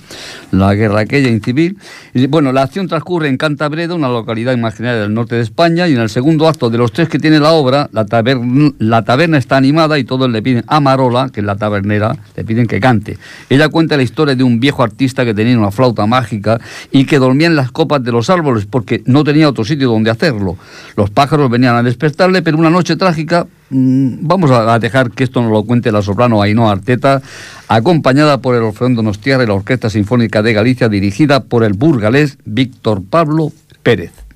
la 0.51 0.75
guerra 0.75 1.01
aquella 1.01 1.29
incivil. 1.29 1.77
Y, 2.15 2.27
bueno, 2.27 2.53
la 2.53 2.63
acción 2.63 2.89
transcurre 2.89 3.29
en 3.29 3.37
Cantabredo, 3.37 3.95
una 3.95 4.09
localidad 4.09 4.55
imaginaria 4.55 5.01
del 5.03 5.13
norte 5.13 5.37
de 5.37 5.43
España, 5.43 5.87
y 5.87 5.93
en 5.93 6.01
el 6.01 6.09
segundo 6.09 6.49
acto 6.49 6.71
de 6.71 6.79
los 6.79 6.93
tres 6.93 7.09
que 7.09 7.19
tiene 7.19 7.41
la 7.41 7.53
obra, 7.53 7.89
la, 7.93 8.07
taberna, 8.07 8.73
la 8.79 9.05
taberna 9.05 9.39
está 9.39 9.57
animada 9.57 9.99
y 9.99 10.05
todos 10.05 10.31
le 10.31 10.41
piden 10.41 10.65
a 10.67 10.81
Marola, 10.81 11.29
que 11.31 11.41
es 11.41 11.47
la 11.47 11.57
tabernera, 11.57 12.17
le 12.37 12.45
piden 12.45 12.67
que 12.67 12.81
cante. 12.81 13.19
Ella 13.51 13.69
cuenta 13.69 13.97
la 13.97 14.03
historia 14.03 14.35
de 14.35 14.45
un 14.45 14.61
viejo 14.61 14.83
artista 14.83 15.25
que 15.25 15.35
tenía 15.35 15.59
una 15.59 15.71
flauta 15.71 16.07
mágica 16.07 16.61
y 16.91 17.05
que 17.05 17.19
dormía 17.19 17.49
en 17.49 17.57
las 17.57 17.71
copas 17.71 18.03
de 18.03 18.13
los 18.13 18.31
árboles 18.31 18.67
porque 18.67 19.03
no 19.07 19.25
tenía 19.25 19.49
otro 19.49 19.65
sitio 19.65 19.91
donde 19.91 20.11
hacerlo. 20.11 20.57
Los 20.97 21.11
pájaros 21.11 21.51
venían 21.51 21.77
a 21.77 21.83
despertarle, 21.83 22.43
pero 22.43 22.57
una 22.57 22.71
noche 22.71 22.97
trágica 22.97 23.47
Vamos 23.71 24.51
a 24.51 24.75
a 24.75 24.79
dejar 24.79 25.11
que 25.11 25.25
esto 25.25 25.43
nos 25.43 25.51
lo 25.51 25.65
cuente 25.65 25.93
la 25.93 26.03
soprano 26.03 26.43
Ainhoa 26.43 26.73
Arteta, 26.73 27.23
acompañada 27.69 28.41
por 28.41 28.55
el 28.55 28.63
Orfeón 28.63 28.95
Donostiarra 28.95 29.45
y 29.45 29.47
la 29.47 29.55
Orquesta 29.55 29.91
Sinfónica 29.91 30.43
de 30.43 30.53
Galicia, 30.53 30.89
dirigida 30.89 31.45
por 31.45 31.65
el 31.65 31.75
burgalés 31.75 32.39
Víctor 32.45 33.03
Pablo 33.09 33.53
Pérez. 33.83 34.28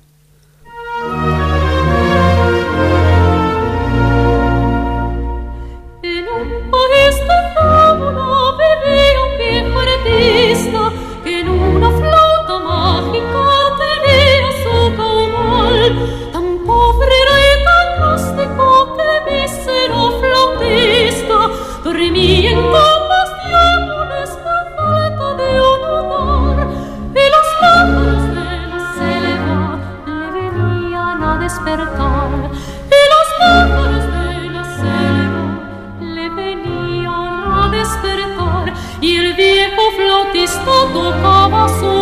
Flautista 40.63 40.93
tocaba 40.93 41.65
a 41.65 41.69
su 41.69 41.92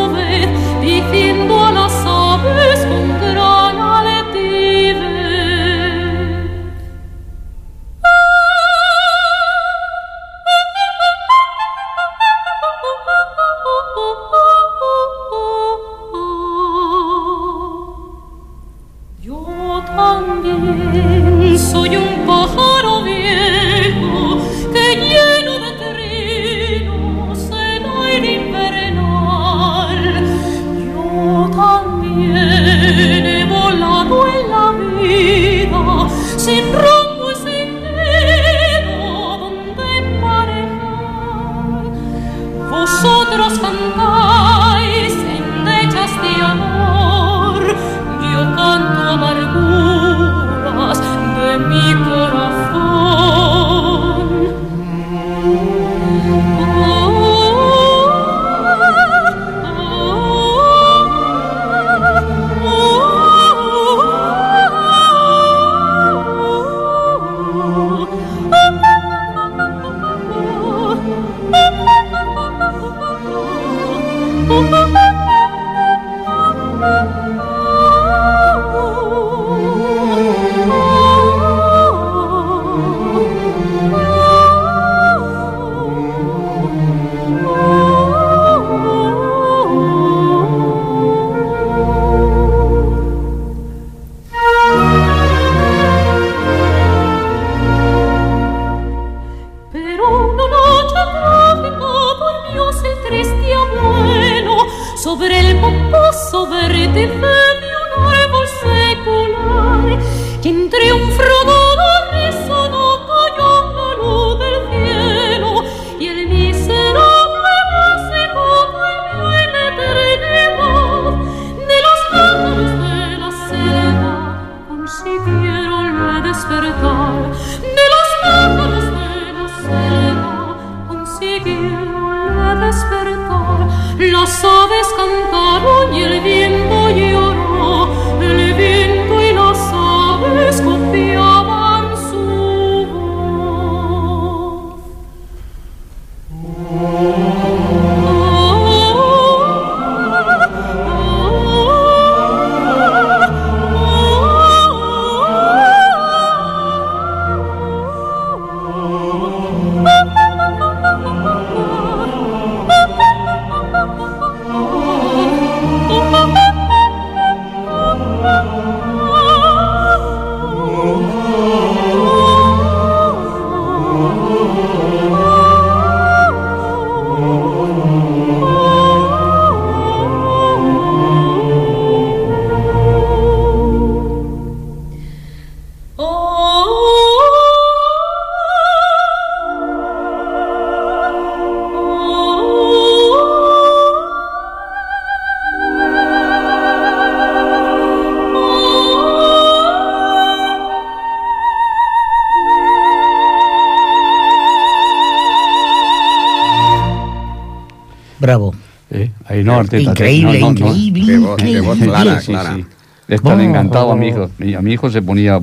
No. 209.51 209.77
Increíble, 209.79 210.39
no, 210.39 210.53
no, 210.53 210.59
no. 210.59 210.67
increíble, 210.67 211.05
Qué 211.05 211.17
voz, 211.17 211.35
qué 211.37 211.43
increíble. 211.49 211.61
voz 211.67 211.77
clara, 211.79 212.21
Sí, 212.21 212.27
clara. 212.27 212.55
sí. 212.55 212.65
Están 213.07 213.39
Oh. 213.39 213.43
encantados 213.43 213.91
a 213.93 213.95
mi 213.95 214.07
hijo. 214.07 214.31
Y 214.39 214.53
a 214.53 214.61
mi 214.61 214.73
hijo 214.73 214.89
se 214.89 215.01
ponía 215.01 215.39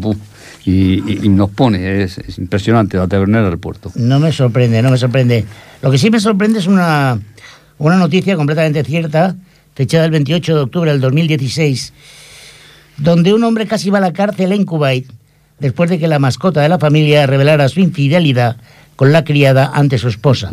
y, 0.65 0.71
y- 0.73 1.21
y 1.25 1.29
nos 1.29 1.51
pone. 1.51 2.03
Es, 2.03 2.19
es 2.19 2.39
impresionante 2.39 2.97
la 2.97 3.07
tabernera 3.09 3.49
del 3.49 3.59
puerto. 3.59 3.93
No 3.95 4.19
me 4.21 4.33
sorprende, 4.33 4.81
no 4.83 4.91
me 4.91 4.97
sorprende. 4.99 5.45
Lo 5.83 5.91
que 5.91 5.99
sí 5.99 6.11
me 6.11 6.19
sorprende 6.21 6.59
es 6.59 6.67
una, 6.67 7.19
una 7.79 7.97
noticia 7.97 8.37
completamente 8.37 8.83
cierta, 8.85 9.37
fechada 9.75 10.05
el 10.07 10.11
28 10.11 10.55
de 10.57 10.61
octubre 10.63 10.91
del 10.91 11.01
2016, 11.01 11.93
donde 12.97 13.33
un 13.35 13.45
hombre 13.45 13.67
casi 13.67 13.91
va 13.91 13.99
a 13.99 14.01
la 14.03 14.13
cárcel 14.13 14.53
en 14.53 14.65
Kuwait 14.65 15.07
después 15.61 15.91
de 15.91 15.99
que 15.99 16.09
la 16.09 16.19
mascota 16.19 16.61
de 16.63 16.69
la 16.69 16.79
familia 16.79 17.27
revelara 17.27 17.69
su 17.69 17.81
infidelidad 17.81 18.57
con 18.99 19.13
la 19.13 19.23
criada 19.23 19.71
ante 19.75 19.97
su 19.97 20.09
esposa, 20.09 20.51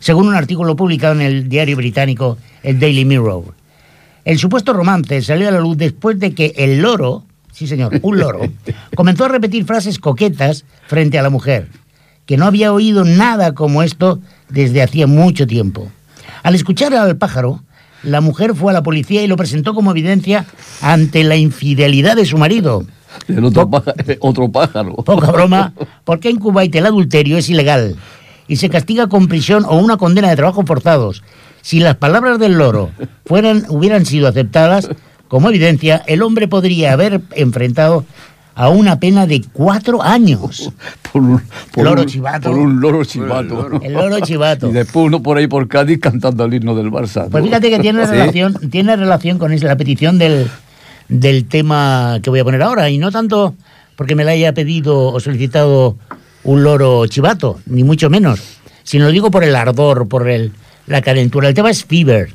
según 0.00 0.28
un 0.28 0.34
artículo 0.34 0.76
publicado 0.76 1.14
en 1.14 1.22
el 1.22 1.48
diario 1.48 1.78
británico 1.78 2.36
el 2.62 2.78
Daily 2.78 3.06
Mirror. 3.06 3.54
El 4.26 4.38
supuesto 4.38 4.74
romance 4.74 5.22
salió 5.22 5.48
a 5.48 5.50
la 5.50 5.60
luz 5.60 5.78
después 5.78 6.18
de 6.18 6.34
que 6.34 6.52
el 6.58 6.82
loro, 6.82 7.24
sí 7.52 7.66
señor, 7.66 7.98
un 8.02 8.18
loro, 8.18 8.40
comenzó 8.94 9.24
a 9.24 9.28
repetir 9.28 9.64
frases 9.64 9.98
coquetas 9.98 10.66
frente 10.86 11.18
a 11.18 11.22
la 11.22 11.30
mujer, 11.30 11.68
que 12.26 12.36
no 12.36 12.44
había 12.44 12.70
oído 12.70 13.06
nada 13.06 13.54
como 13.54 13.82
esto 13.82 14.20
desde 14.50 14.82
hacía 14.82 15.06
mucho 15.06 15.46
tiempo. 15.46 15.90
Al 16.42 16.54
escuchar 16.54 16.92
al 16.92 17.16
pájaro, 17.16 17.62
la 18.02 18.20
mujer 18.20 18.54
fue 18.54 18.72
a 18.72 18.74
la 18.74 18.82
policía 18.82 19.22
y 19.22 19.26
lo 19.26 19.38
presentó 19.38 19.72
como 19.72 19.92
evidencia 19.92 20.44
ante 20.82 21.24
la 21.24 21.36
infidelidad 21.36 22.14
de 22.14 22.26
su 22.26 22.36
marido. 22.36 22.84
El 23.28 23.44
otro, 23.44 23.68
pájaro, 23.70 23.96
otro 24.20 24.48
pájaro. 24.50 24.94
Poca 24.96 25.30
broma, 25.32 25.72
porque 26.04 26.28
en 26.30 26.36
Kuwait 26.38 26.74
el 26.74 26.86
adulterio 26.86 27.36
es 27.38 27.48
ilegal 27.48 27.96
y 28.48 28.56
se 28.56 28.68
castiga 28.70 29.08
con 29.08 29.28
prisión 29.28 29.64
o 29.68 29.76
una 29.78 29.96
condena 29.96 30.28
de 30.30 30.36
trabajo 30.36 30.64
forzados. 30.64 31.22
Si 31.62 31.80
las 31.80 31.96
palabras 31.96 32.38
del 32.38 32.58
loro 32.58 32.90
fueran, 33.24 33.64
hubieran 33.68 34.06
sido 34.06 34.28
aceptadas 34.28 34.88
como 35.28 35.48
evidencia, 35.48 36.02
el 36.06 36.22
hombre 36.22 36.46
podría 36.46 36.92
haber 36.92 37.20
enfrentado 37.32 38.04
a 38.54 38.68
una 38.68 39.00
pena 39.00 39.26
de 39.26 39.42
cuatro 39.52 40.00
años. 40.02 40.72
Por 41.12 41.20
un, 41.22 41.42
por 41.74 41.84
Loro 41.84 42.02
un- 42.02 42.06
chivato. 42.06 42.48
Por 42.50 42.58
un 42.58 42.80
loro 42.80 43.04
chivato. 43.04 43.68
El 43.82 43.92
loro 43.92 44.20
chivato. 44.20 44.68
Y 44.68 44.72
después 44.72 45.06
uno 45.06 45.22
por 45.22 45.36
ahí 45.36 45.46
por 45.48 45.66
Cádiz 45.68 45.98
cantando 46.00 46.44
el 46.44 46.54
himno 46.54 46.74
del 46.74 46.90
Barça. 46.90 47.28
Pues 47.28 47.44
fíjate 47.44 47.68
que 47.68 47.80
tiene 47.80 48.06
Sí. 48.06 48.12
relación, 48.12 48.54
tiene 48.70 48.96
relación 48.96 49.38
con 49.38 49.52
esa- 49.52 49.66
la 49.66 49.76
petición 49.76 50.16
del, 50.18 50.48
del 51.08 51.46
tema 51.46 52.18
que 52.22 52.30
voy 52.30 52.40
a 52.40 52.44
poner 52.44 52.62
ahora, 52.62 52.90
y 52.90 52.98
no 52.98 53.10
tanto 53.10 53.54
porque 53.96 54.14
me 54.14 54.24
la 54.24 54.32
haya 54.32 54.52
pedido 54.52 55.12
o 55.12 55.20
solicitado 55.20 55.96
un 56.44 56.62
loro 56.62 57.06
chivato, 57.06 57.60
ni 57.66 57.82
mucho 57.82 58.10
menos, 58.10 58.40
sino 58.84 59.06
lo 59.06 59.10
digo 59.10 59.30
por 59.30 59.42
el 59.42 59.56
ardor, 59.56 60.06
por 60.08 60.28
el, 60.28 60.52
la 60.86 61.02
calentura. 61.02 61.48
El 61.48 61.54
tema 61.54 61.70
es 61.70 61.84
Fever. 61.84 62.30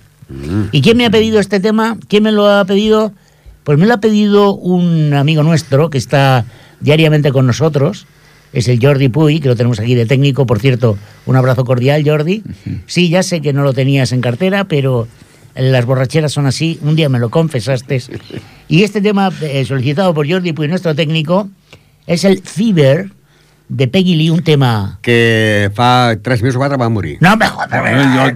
¿Y 0.71 0.81
quién 0.81 0.97
me 0.97 1.05
ha 1.05 1.09
pedido 1.09 1.39
este 1.39 1.59
tema? 1.59 1.97
¿Quién 2.07 2.23
me 2.23 2.31
lo 2.31 2.49
ha 2.49 2.63
pedido? 2.65 3.11
Pues 3.63 3.77
me 3.77 3.85
lo 3.85 3.93
ha 3.93 3.99
pedido 3.99 4.53
un 4.53 5.13
amigo 5.13 5.43
nuestro 5.43 5.89
que 5.89 5.97
está 5.97 6.45
diariamente 6.79 7.31
con 7.31 7.45
nosotros. 7.45 8.07
Es 8.53 8.67
el 8.67 8.79
Jordi 8.81 9.09
Puy, 9.09 9.39
que 9.39 9.49
lo 9.49 9.55
tenemos 9.55 9.79
aquí 9.79 9.93
de 9.93 10.05
técnico. 10.05 10.45
Por 10.45 10.59
cierto, 10.59 10.97
un 11.25 11.35
abrazo 11.35 11.65
cordial, 11.65 12.03
Jordi. 12.05 12.43
Sí, 12.85 13.09
ya 13.09 13.23
sé 13.23 13.41
que 13.41 13.53
no 13.53 13.63
lo 13.63 13.73
tenías 13.73 14.11
en 14.13 14.21
cartera, 14.21 14.65
pero 14.65 15.07
las 15.55 15.85
borracheras 15.85 16.31
son 16.31 16.45
así. 16.47 16.79
Un 16.83 16.95
día 16.95 17.09
me 17.09 17.19
lo 17.19 17.29
confesaste. 17.29 18.01
Y 18.67 18.83
este 18.83 19.01
tema, 19.01 19.31
eh, 19.41 19.65
solicitado 19.65 20.13
por 20.13 20.29
Jordi 20.29 20.53
Puy, 20.53 20.67
nuestro 20.67 20.95
técnico, 20.95 21.49
es 22.07 22.23
el 22.23 22.41
Fever 22.41 23.09
de 23.69 23.87
Peggy 23.87 24.15
Lee, 24.15 24.29
un 24.29 24.43
tema... 24.43 24.99
Que 25.01 25.71
fa 25.73 26.15
tres 26.21 26.41
mesos 26.41 26.57
o 26.57 26.59
quatre 26.59 26.77
va 26.77 26.89
morir. 26.89 27.17
No 27.21 27.35
me 27.37 27.47
jodas, 27.47 27.69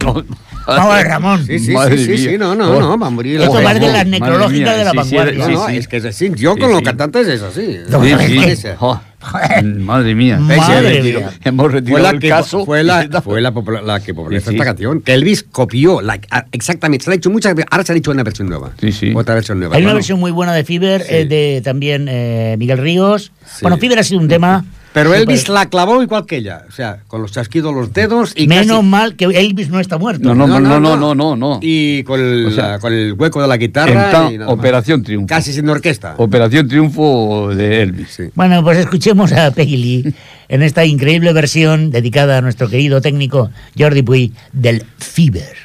no. 0.03 0.23
Vamos 0.67 0.93
a 0.93 0.95
ver, 0.95 1.07
Ramón. 1.07 1.45
Sí, 1.45 1.59
sí, 1.59 1.71
Madre 1.73 1.97
sí, 1.97 2.05
sí, 2.05 2.17
sí, 2.17 2.37
no, 2.37 2.55
no, 2.55 2.71
Oh. 2.71 2.79
no, 2.79 2.97
va 2.97 3.07
a 3.07 3.09
morir. 3.11 3.39
Esto 3.39 3.61
va 3.61 3.73
de 3.73 3.87
las 3.91 4.07
necrológicas 4.07 4.77
de 4.77 4.83
la 4.83 4.91
sí, 4.91 4.97
sí, 5.09 5.15
vanguardia. 5.15 5.37
No, 5.39 5.45
sí, 5.45 5.51
no, 5.53 5.67
sí. 5.67 5.77
es 5.77 5.87
que 5.87 5.97
es 5.97 6.05
así. 6.05 6.31
Yo 6.35 6.53
Sí, 6.55 6.59
con 6.59 6.69
los 6.71 6.79
sí. 6.79 6.83
cantantes 6.85 7.27
es 7.27 7.41
así. 7.43 7.77
No, 7.89 8.03
Sí, 8.03 8.55
sí. 8.55 8.67
joder. 8.77 8.99
Madre 9.63 10.15
mía. 10.15 10.37
Madre 10.39 10.55
Hemos 10.55 10.69
mía. 10.69 10.89
retirado- 10.91 11.31
Hemos 11.43 11.65
Fue 11.65 11.73
retirado 11.73 12.03
la 12.03 12.09
el 12.11 12.19
que, 12.19 12.29
caso. 12.29 12.65
fue 12.65 12.83
la, 12.83 13.21
fue 13.21 13.41
la, 13.41 13.53
popula- 13.53 13.81
la 13.81 13.99
que 13.99 14.13
popularizó 14.13 14.45
Sí, 14.51 14.51
sí. 14.51 14.55
esta 14.57 14.65
canción. 14.65 15.01
Que 15.01 15.13
Elvis 15.13 15.43
copió. 15.43 16.01
la- 16.01 16.19
ah, 16.31 16.45
exactamente. 16.51 17.03
Se 17.05 17.09
la 17.09 17.15
ha 17.15 17.17
hecho 17.17 17.29
muchas 17.29 17.55
veces. 17.55 17.67
Ahora 17.71 17.83
se 17.83 17.93
ha 17.93 17.95
hecho 17.95 18.11
una 18.11 18.23
versión 18.23 18.49
nueva. 18.49 18.71
Sí, 18.79 18.91
sí. 18.91 19.13
Otra 19.15 19.35
versión 19.35 19.59
nueva. 19.59 19.75
Hay 19.75 19.81
una 19.81 19.87
Bueno, 19.89 19.95
versión 19.97 20.19
muy 20.19 20.31
buena 20.31 20.53
de 20.53 20.63
Fever, 20.63 21.01
Sí. 21.01 21.07
eh, 21.13 21.25
de 21.25 21.61
también 21.63 22.07
eh, 22.09 22.55
Miguel 22.59 22.77
Ríos. 22.77 23.31
Sí. 23.45 23.59
Bueno, 23.61 23.77
Fever 23.77 23.99
ha 23.99 24.03
sido 24.03 24.19
un 24.21 24.27
tema... 24.27 24.63
Pero 24.95 25.13
Elvis 25.13 25.47
la 25.49 25.69
clavó 25.69 26.01
igual 26.01 26.25
que 26.25 26.37
ella. 26.37 26.63
O 26.67 26.71
sea, 26.71 26.99
con 27.07 27.21
los 27.21 27.31
chasquidos 27.31 27.75
los 27.75 27.93
dedos 27.93 28.33
y 28.35 28.47
Menos 28.47 28.77
casi- 28.77 28.87
mal 28.87 29.15
que 29.15 29.25
Elvis 29.25 29.69
no 29.69 29.79
está 29.79 29.97
muerto. 29.99 30.33
No, 30.33 30.33
no, 30.33 30.47
no, 30.59 30.79
no, 30.79 30.95
no, 30.97 31.13
no, 31.13 31.35
no. 31.35 31.59
Y 31.61 32.01
con 32.03 32.19
el, 32.19 32.47
O 32.47 32.51
sea, 32.51 32.69
la- 32.69 32.79
con 32.79 32.93
el 32.93 33.13
hueco 33.13 33.41
de 33.41 33.47
la 33.47 33.57
guitarra. 33.57 33.91
en 33.91 34.11
ta- 34.11 34.31
y 34.31 34.37
nada 34.39 34.49
más. 34.49 34.57
Operación 34.57 35.03
Triunfo. 35.03 35.27
Casi 35.27 35.53
sin 35.53 35.69
orquesta. 35.69 36.15
Operación 36.17 36.67
Triunfo 36.67 37.49
de 37.53 37.81
Elvis. 37.83 38.07
Sí. 38.09 38.23
Bueno, 38.33 38.63
pues 38.63 38.77
escuchemos 38.79 39.31
a 39.33 39.51
Peggy 39.51 39.77
Lee 39.77 40.13
en 40.47 40.63
esta 40.63 40.85
increíble 40.85 41.33
versión 41.33 41.91
dedicada 41.91 42.37
a 42.37 42.41
nuestro 42.41 42.69
querido 42.69 43.01
técnico 43.01 43.51
Jordi 43.77 44.01
Puy 44.01 44.33
del 44.53 44.83
Fever. 44.97 45.64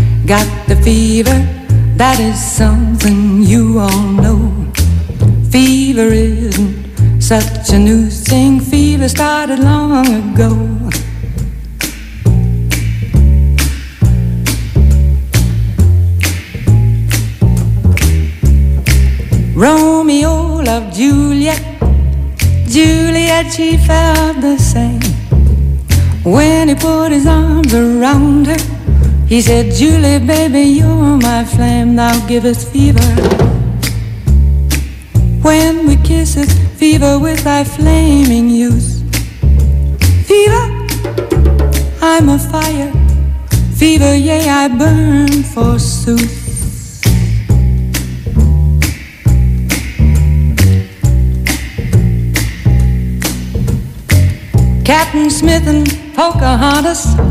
got 0.37 0.67
the 0.69 0.77
fever, 0.77 1.37
that 1.97 2.17
is 2.21 2.39
something 2.39 3.43
you 3.43 3.79
all 3.79 4.07
know. 4.23 4.39
Fever 5.51 6.07
isn't 6.07 7.21
such 7.21 7.71
a 7.71 7.77
new 7.77 8.09
thing, 8.09 8.61
fever 8.61 9.09
started 9.09 9.59
long 9.59 10.07
ago. 10.21 10.51
Romeo 19.53 20.61
loved 20.63 20.95
Juliet, 20.95 21.61
Juliet, 22.69 23.51
she 23.51 23.75
felt 23.75 24.39
the 24.39 24.57
same. 24.57 25.01
When 26.23 26.69
he 26.69 26.75
put 26.75 27.11
his 27.11 27.27
arms 27.27 27.73
around 27.73 28.47
her, 28.47 28.70
he 29.31 29.39
said, 29.39 29.71
Julie, 29.73 30.19
baby, 30.19 30.63
you're 30.63 31.17
my 31.17 31.45
flame, 31.45 31.95
thou 31.95 32.27
givest 32.27 32.67
fever. 32.67 32.99
When 35.41 35.87
we 35.87 35.95
kiss 36.03 36.35
it, 36.35 36.49
fever 36.75 37.17
with 37.17 37.41
thy 37.45 37.63
flaming 37.63 38.49
youth. 38.49 39.01
Fever, 40.27 40.65
I'm 42.01 42.27
a 42.27 42.37
fire. 42.37 42.91
Fever, 43.77 44.17
yea, 44.17 44.49
I 44.49 44.67
burn 44.67 45.43
forsooth. 45.43 46.39
Captain 54.83 55.29
Smith 55.29 55.65
and 55.67 55.87
Pocahontas 56.13 57.30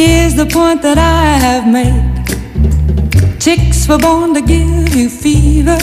Here's 0.00 0.36
the 0.36 0.46
point 0.46 0.80
that 0.82 0.96
I 0.96 1.24
have 1.46 1.66
made. 1.66 2.22
Chicks 3.40 3.88
were 3.88 3.98
born 3.98 4.32
to 4.32 4.40
give 4.40 4.94
you 4.94 5.08
fever, 5.08 5.76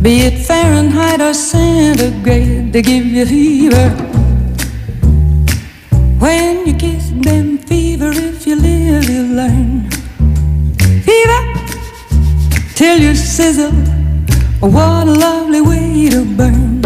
be 0.00 0.20
it 0.20 0.46
Fahrenheit 0.46 1.20
or 1.20 1.34
centigrade, 1.34 2.72
they 2.72 2.80
give 2.80 3.06
you 3.06 3.26
fever. 3.26 3.88
When 6.20 6.64
you 6.64 6.74
kiss 6.74 7.10
them, 7.10 7.58
fever, 7.58 8.12
if 8.14 8.46
you 8.46 8.54
live, 8.54 9.10
you 9.10 9.24
learn. 9.40 9.90
Fever, 11.08 11.42
till 12.76 12.98
you 13.00 13.16
sizzle. 13.16 13.72
What 14.60 15.08
a 15.08 15.12
lovely 15.26 15.60
way 15.60 16.08
to 16.10 16.24
burn. 16.36 16.82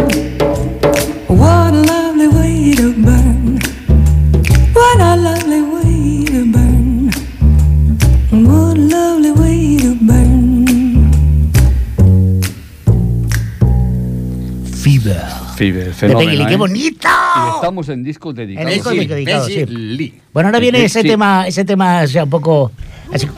De 15.75 15.93
fenómeno, 15.93 16.31
Peggy 16.31 16.37
Lee, 16.37 16.47
¡Qué 16.47 16.55
¿eh? 16.55 16.57
bonito! 16.57 17.09
Y 17.09 17.55
estamos 17.57 17.89
en 17.89 18.03
discos 18.05 18.31
En 18.31 18.37
dedicados. 18.47 18.73
discos 18.73 18.93
Peggy- 18.93 19.07
dedicados, 19.09 19.49
Peggy 19.49 19.67
sí. 19.67 19.73
Lee. 19.73 20.15
Bueno, 20.33 20.49
ahora 20.49 20.59
viene 20.61 20.85
ese 20.85 21.03
sí. 21.03 21.09
tema, 21.09 21.47
ese 21.47 21.65
tema 21.65 22.03
o 22.03 22.07
sea, 22.07 22.25
un 22.25 22.31
poco. 22.31 22.73
así- 23.13 23.29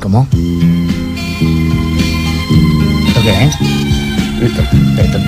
¿Cómo? 0.00 0.26
¿Esto 3.08 3.22
qué 3.22 3.44
es? 3.44 3.56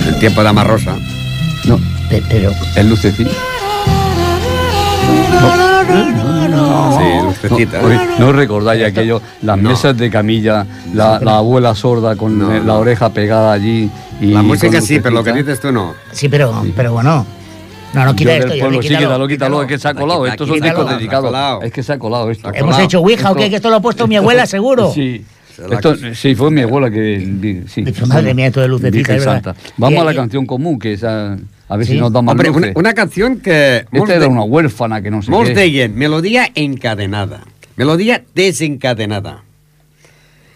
El 0.07 0.19
tiempo 0.19 0.43
de 0.43 0.49
Amarrosa. 0.49 0.97
No, 1.65 1.79
Pe- 2.11 2.23
Pero. 2.29 2.53
el 2.77 2.89
lucecín. 6.57 7.31
Sí, 7.41 7.49
lucecita. 7.51 7.81
No, 7.83 7.89
oye, 7.89 7.99
¿no 8.19 8.33
recordáis 8.33 8.85
aquello? 8.85 9.21
Las 9.43 9.59
No. 9.59 9.71
mesas 9.71 9.97
de 9.97 10.11
camilla, 10.11 10.67
la, 10.95 11.19
la 11.21 11.37
abuela 11.39 11.75
sorda 11.75 12.17
con 12.17 12.39
No, 12.39 12.53
eh, 12.53 12.59
la 12.59 12.65
no. 12.65 12.79
oreja 12.79 13.09
pegada 13.11 13.53
allí. 13.53 13.91
Y 14.21 14.27
La 14.29 14.43
música 14.43 14.81
sí, 14.81 14.99
pero 15.01 15.15
lo 15.17 15.25
que 15.25 15.33
dices 15.33 15.61
tú 15.61 15.71
no. 15.73 15.95
Sí, 16.13 16.29
pero, 16.29 16.65
pero 16.75 16.93
bueno. 16.93 17.27
No, 17.95 18.05
no, 18.05 18.11
Yo 18.11 18.17
quita 18.17 18.37
esto. 18.37 18.49
pueblo, 18.59 18.83
sí, 18.83 18.89
quítalo, 18.89 19.29
quítalo, 19.29 19.63
es 19.63 19.69
que 19.69 19.79
se 19.79 19.89
ha 19.89 19.95
colado. 19.95 20.23
Quita, 20.25 20.33
Estos 20.35 20.49
son 20.49 20.61
discos 20.61 20.89
dedicados. 20.91 21.65
Es 21.65 21.73
que 21.73 21.83
se 21.83 21.93
ha 21.93 21.99
colado 21.99 22.31
esto. 22.31 22.49
Hemos 22.49 22.61
colado. 22.63 22.83
hecho 22.83 23.01
Ouija, 23.01 23.31
¿o 23.31 23.35
qué? 23.35 23.49
Que 23.49 23.57
esto 23.57 23.71
lo 23.71 23.77
ha 23.77 23.81
puesto 23.81 24.07
mi 24.07 24.17
abuela, 24.17 24.45
seguro. 24.47 24.91
Sí. 24.93 25.25
Esto, 25.71 25.95
sí, 26.15 26.35
fue 26.35 26.51
mi 26.51 26.61
abuela 26.63 26.91
que. 26.91 27.65
Sí. 27.69 27.85
Madre 28.07 28.35
mía, 28.35 28.49
esto 28.49 28.61
de 28.61 28.69
verdad. 28.69 29.25
Santa. 29.25 29.55
Vamos 29.79 29.97
Y- 29.99 30.01
a 30.03 30.05
la 30.05 30.13
y- 30.13 30.17
canción 30.17 30.45
común, 30.45 30.79
que 30.79 30.93
es 30.93 31.03
a, 31.69 31.77
ver 31.77 31.87
Sí. 31.87 31.95
si 31.95 31.99
nos 32.01 32.13
da 32.13 32.23
más 32.23 32.33
Hombre, 32.33 32.51
una, 32.51 32.73
una 32.75 32.95
canción 32.95 33.41
que... 33.41 33.87
Esta 33.91 34.15
era 34.15 34.29
una 34.29 34.43
huérfana 34.43 35.03
que 35.03 35.11
no 35.11 35.23
sé 35.23 35.31
Molts 35.31 35.55
deien 35.55 35.95
melodía 35.97 36.49
encadenada, 36.55 37.43
melodía 37.77 38.25
desencadenada. 38.35 39.43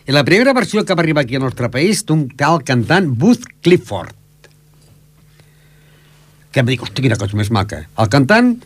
I 0.06 0.12
la 0.12 0.24
primera 0.24 0.52
versió 0.52 0.84
que 0.84 0.94
va 0.94 1.02
arribar 1.02 1.22
aquí 1.22 1.36
al 1.36 1.42
nostre 1.42 1.68
país 1.70 2.04
d'un 2.06 2.28
tal 2.34 2.64
cantant 2.64 3.12
Booth 3.14 3.44
Clifford. 3.62 4.14
Que 6.50 6.64
em 6.64 6.66
dic, 6.66 6.82
hosti, 6.82 7.04
quina 7.04 7.18
cosa 7.20 7.36
més 7.38 7.50
maca. 7.54 7.84
El 7.94 8.08
cantant 8.10 8.56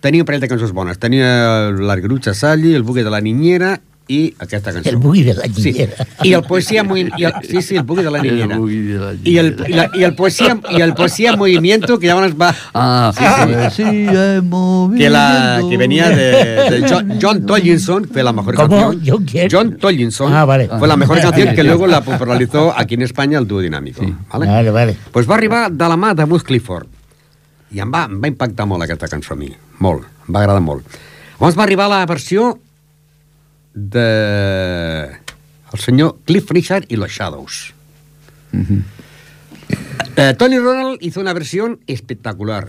tenia 0.00 0.22
un 0.24 0.28
parell 0.28 0.40
de 0.40 0.48
cançons 0.48 0.72
bones. 0.72 0.96
Tenia 1.02 1.68
l'Argarucha 1.74 2.32
Salli, 2.32 2.72
el 2.72 2.86
Bugui 2.86 3.04
de 3.04 3.12
la 3.12 3.20
Niñera 3.20 3.74
i 4.08 4.32
aquesta 4.38 4.72
cançó. 4.72 4.88
El 4.88 4.96
bugui 4.98 5.22
de 5.24 5.34
la 5.34 5.42
Sí. 5.52 5.72
niñera. 5.72 6.06
I 6.22 6.32
el 6.34 6.42
poesía 6.44 6.84
muy... 6.84 7.10
I 7.18 7.24
el, 7.24 7.32
sí, 7.42 7.60
sí, 7.60 7.74
el 7.76 7.82
Bugui 7.82 8.04
de 8.04 8.10
la 8.10 8.18
El 8.20 8.24
Niñera. 8.24 8.56
Bugui 8.56 8.76
de 8.82 8.98
la 9.00 9.12
I 9.24 9.38
el, 9.38 9.56
i, 9.66 9.72
la, 9.72 9.90
i 9.94 10.04
el 10.04 10.14
poesía, 10.14 10.60
i 10.70 10.80
el 10.80 10.94
poesía 10.94 11.30
en 11.32 11.38
movimiento 11.40 11.98
que 11.98 12.06
llavors 12.06 12.34
va... 12.40 12.54
Ah, 12.72 13.12
Sí, 13.74 13.82
sí. 13.82 14.06
que, 14.06 15.10
la, 15.10 15.60
que 15.68 15.76
venía 15.76 16.08
de, 16.10 16.70
de 16.70 16.86
John, 16.88 17.18
John 17.20 17.46
Tollinson, 17.46 18.04
fue 18.08 18.22
la 18.22 18.32
mejor 18.32 18.54
¿Cómo? 18.54 18.68
canción. 18.92 19.02
¿John 19.06 19.24
quién? 19.24 19.48
John 19.50 19.76
Tollinson 19.78 20.32
Ah, 20.32 20.44
vale. 20.44 20.68
fue 20.78 20.86
la 20.86 20.96
mejor 20.96 21.18
Ah. 21.18 21.22
canción 21.22 21.54
que 21.54 21.64
luego 21.64 21.86
la 21.88 22.00
popularizó 22.02 22.72
aquí 22.76 22.94
en 22.94 23.02
España 23.02 23.38
el 23.38 23.46
dúo 23.48 23.60
dinámico. 23.60 24.04
Sí. 24.04 24.14
Vale? 24.32 24.46
Vale, 24.46 24.70
vale. 24.70 24.96
Pues 25.10 25.28
va 25.28 25.34
arribar 25.34 25.70
de 25.72 25.88
la 25.88 25.96
mà 25.96 26.14
de 26.14 26.24
Booth 26.24 26.42
Clifford. 26.44 26.86
I 27.72 27.80
em 27.80 27.90
va, 27.92 28.04
em 28.06 28.20
va 28.22 28.28
impactar 28.28 28.66
molt 28.66 28.84
aquesta 28.84 29.08
cançó 29.08 29.34
a 29.34 29.36
mi. 29.36 29.50
Molt. 29.80 30.04
Em 30.28 30.34
va 30.34 30.40
agradar 30.44 30.62
molt. 30.62 30.86
Llavors 31.40 31.58
va 31.58 31.64
arribar 31.64 31.88
la 31.90 32.06
versió 32.06 32.58
de 33.76 35.18
el 35.72 35.78
senyor 35.78 36.18
Cliff 36.24 36.50
Richard 36.50 36.86
y 36.88 36.96
los 36.96 37.10
Shadows. 37.12 37.74
Eh, 40.16 40.34
Tony 40.38 40.58
Ronald 40.58 40.98
hizo 41.02 41.20
una 41.20 41.32
versión 41.34 41.80
espectacular. 41.86 42.68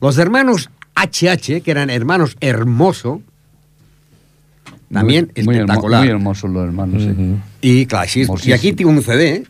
Los 0.00 0.16
hermanos 0.18 0.70
HH, 0.94 1.62
que 1.62 1.70
eran 1.70 1.90
hermanos 1.90 2.36
Hermoso, 2.40 3.20
también 4.92 5.32
muy, 5.42 5.56
espectacular. 5.56 6.00
muy 6.02 6.10
hermosos 6.10 6.50
los 6.50 6.64
hermanos, 6.64 7.02
sí. 7.02 7.36
I 7.62 7.86
clar, 7.86 8.02
així, 8.02 8.22
Hermosíssim. 8.22 8.50
i 8.50 8.54
aquí 8.54 8.72
tinc 8.72 8.88
un 8.90 9.02
CD 9.04 9.44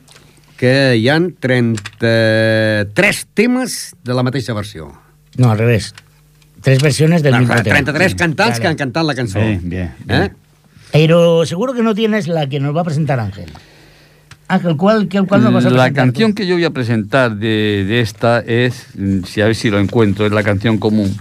que 0.61 0.97
hi 0.99 1.07
han 1.09 1.31
33 1.41 3.27
temes 3.35 3.95
de 4.05 4.15
la 4.17 4.23
mateixa 4.27 4.53
versió. 4.53 4.91
No, 5.39 5.51
al 5.51 5.59
revés. 5.59 5.95
Tres 6.63 6.83
versiones 6.83 7.23
del 7.23 7.39
mismo 7.39 7.55
tema. 7.55 7.77
33 7.77 8.15
cantants 8.15 8.59
Claro. 8.59 8.63
que 8.63 8.69
han 8.69 8.77
cantat 8.77 9.05
la 9.05 9.15
cançó. 9.15 9.39
Bien, 9.41 9.61
bien, 9.69 9.95
bien. 10.05 10.23
Eh? 10.23 10.31
Pero 10.93 11.47
seguro 11.47 11.73
que 11.73 11.83
no 11.83 11.95
tienes 11.95 12.27
la 12.29 12.49
que 12.49 12.61
nos 12.61 12.75
va 12.77 12.81
a 12.83 12.85
presentar 12.85 13.19
Ángel. 13.21 13.47
Ángel, 14.49 14.77
¿cuál, 14.77 15.07
qué- 15.09 15.23
cuál 15.23 15.43
nos 15.45 15.53
vas 15.55 15.65
a 15.65 15.71
La 15.71 15.77
presentar? 15.85 16.05
canción 16.07 16.31
tú? 16.33 16.35
que 16.35 16.47
yo 16.47 16.55
voy 16.57 16.65
a 16.65 16.71
presentar 16.71 17.37
de, 17.37 17.85
de 17.87 18.01
esta 18.01 18.41
es, 18.41 18.87
mm, 18.97 19.23
si 19.25 19.41
a 19.41 19.47
ver 19.47 19.55
si 19.55 19.71
lo 19.71 19.79
encuentro, 19.79 20.27
es 20.27 20.33
la 20.33 20.43
canción 20.43 20.77
común. 20.79 21.17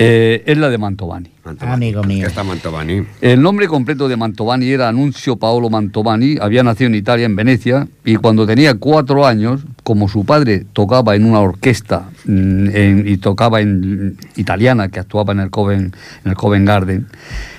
Eh, 0.00 0.44
es 0.46 0.56
la 0.58 0.68
de 0.70 0.78
Mantovani. 0.78 1.28
Mantovani. 1.44 1.74
Amigo 1.74 2.04
mío. 2.04 2.26
Está 2.26 2.44
Mantovani. 2.44 3.02
El 3.20 3.42
nombre 3.42 3.66
completo 3.66 4.06
de 4.08 4.16
Mantovani 4.16 4.68
era 4.68 4.88
Anuncio 4.88 5.36
Paolo 5.36 5.70
Mantovani, 5.70 6.36
había 6.40 6.62
nacido 6.62 6.86
en 6.88 6.94
Italia, 6.94 7.26
en 7.26 7.34
Venecia, 7.34 7.88
y 8.04 8.14
cuando 8.16 8.46
tenía 8.46 8.74
cuatro 8.74 9.26
años, 9.26 9.62
como 9.82 10.08
su 10.08 10.24
padre 10.24 10.64
tocaba 10.72 11.16
en 11.16 11.24
una 11.24 11.40
orquesta 11.40 12.10
mm, 12.26 12.68
en- 12.76 13.08
y 13.08 13.16
tocaba 13.16 13.60
en 13.60 14.16
italiana, 14.36 14.88
que 14.88 15.00
actuaba 15.00 15.32
en 15.32 15.40
el 15.40 15.50
Covent, 15.50 15.94
en 16.24 16.30
el 16.30 16.36
Covent 16.36 16.66
Garden, 16.66 17.06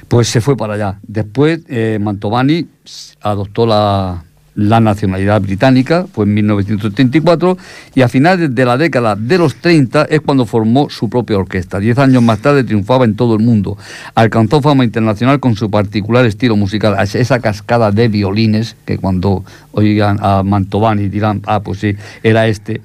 pues 0.07 0.29
se 0.29 0.39
fue 0.39 0.55
para 0.55 0.75
allá. 0.75 0.97
Después 1.03 1.59
eh, 1.67 1.99
Mantovani 2.01 2.67
adoptó 3.21 3.65
la, 3.65 4.23
la 4.59 4.79
nacionalidad 4.79 5.41
británica, 5.41 6.05
fue 6.13 6.25
en 6.25 6.33
1934, 6.33 7.57
y 7.95 8.01
a 8.01 8.09
finales 8.09 8.53
de 8.53 8.65
la 8.65 8.77
década 8.77 9.15
de 9.15 9.37
los 9.37 9.55
30 9.55 10.03
es 10.05 10.21
cuando 10.21 10.45
formó 10.45 10.89
su 10.89 11.09
propia 11.09 11.37
orquesta. 11.37 11.79
Diez 11.79 11.97
años 11.97 12.21
más 12.21 12.39
tarde 12.39 12.63
triunfaba 12.63 13.05
en 13.05 13.15
todo 13.15 13.35
el 13.35 13.43
mundo. 13.43 13.77
Alcanzó 14.15 14.61
fama 14.61 14.83
internacional 14.83 15.39
con 15.39 15.55
su 15.55 15.69
particular 15.71 16.25
estilo 16.25 16.55
musical, 16.55 16.95
es- 17.01 17.15
esa 17.15 17.39
cascada 17.39 17.91
de 17.91 18.07
violines 18.09 18.75
que 18.85 18.97
cuando 18.97 19.43
oigan 19.71 20.17
a 20.21 20.43
Mantovani 20.43 21.07
dirán, 21.09 21.41
ah, 21.45 21.61
pues 21.61 21.79
sí, 21.79 21.95
era 22.23 22.47
este. 22.47 22.81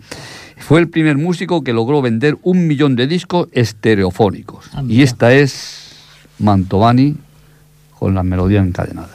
Fue 0.58 0.80
el 0.80 0.88
primer 0.88 1.18
músico 1.18 1.62
que 1.64 1.72
logró 1.72 2.00
vender 2.00 2.38
un 2.42 2.66
millón 2.66 2.96
de 2.96 3.06
discos 3.06 3.48
estereofónicos. 3.52 4.66
Ah, 4.72 4.82
y 4.88 5.02
esta 5.02 5.32
es 5.34 5.90
Mantovani 6.38 7.16
con 7.98 8.14
las 8.14 8.24
melodías 8.24 8.66
encadenadas. 8.66 9.13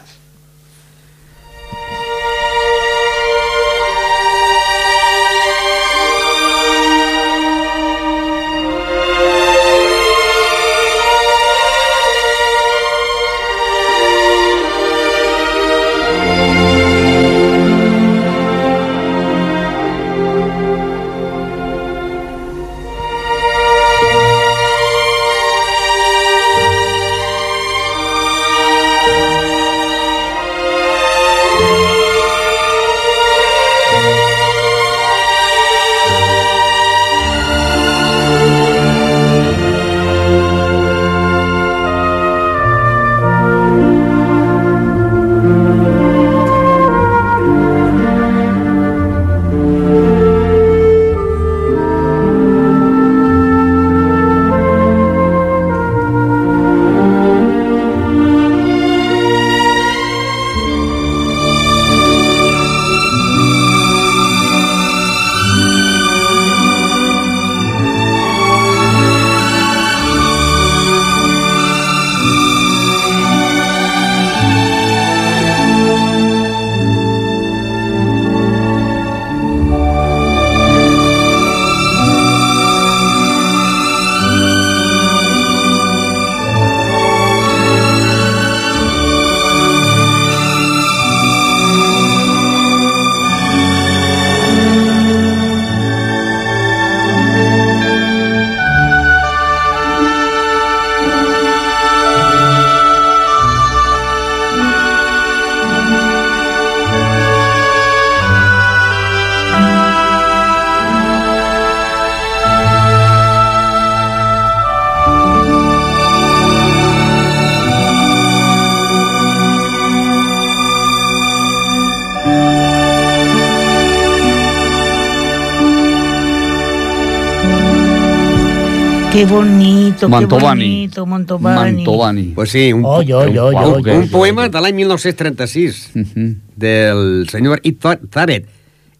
Bonito, 130.07 130.35
Mantovani. 130.35 130.63
qué 130.63 130.69
bonito, 130.69 131.05
Mantovani. 131.05 131.75
Mantovani. 131.77 132.23
Pues 132.35 132.49
sí, 132.51 132.71
un, 132.73 132.83
Oh, 132.85 133.01
yo, 133.01 133.27
yo, 133.27 133.49
qué- 133.83 133.91
yo. 133.91 133.99
un 133.99 134.09
poema 134.09 134.47
de 134.49 134.59
l'any 134.61 134.73
1936 134.73 135.91
Ujú. 135.95 136.35
del 136.55 137.27
señor 137.29 137.59
Ito 137.63 137.97
Zaret 138.13 138.47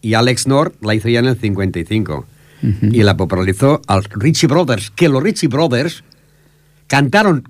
y 0.02 0.14
Alex 0.14 0.46
North 0.46 0.74
la 0.82 0.94
hizo 0.94 1.08
ya 1.08 1.20
en 1.20 1.26
el 1.26 1.36
55 1.38 2.26
y 2.82 3.02
la 3.02 3.16
popularizó 3.16 3.80
al 3.86 4.04
Richie 4.04 4.46
Brothers, 4.46 4.90
que 4.90 5.08
los 5.08 5.22
Richie 5.22 5.48
Brothers 5.48 6.04
cantaron 6.88 7.48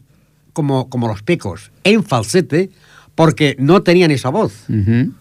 como, 0.53 0.89
como 0.89 1.09
los 1.09 1.23
pecos 1.23 1.71
en 1.85 2.05
falsete 2.05 2.71
porque 3.15 3.57
no 3.59 3.83
tenían 3.83 4.11
esa 4.13 4.29
voz. 4.31 4.53
Ujú. 4.69 5.13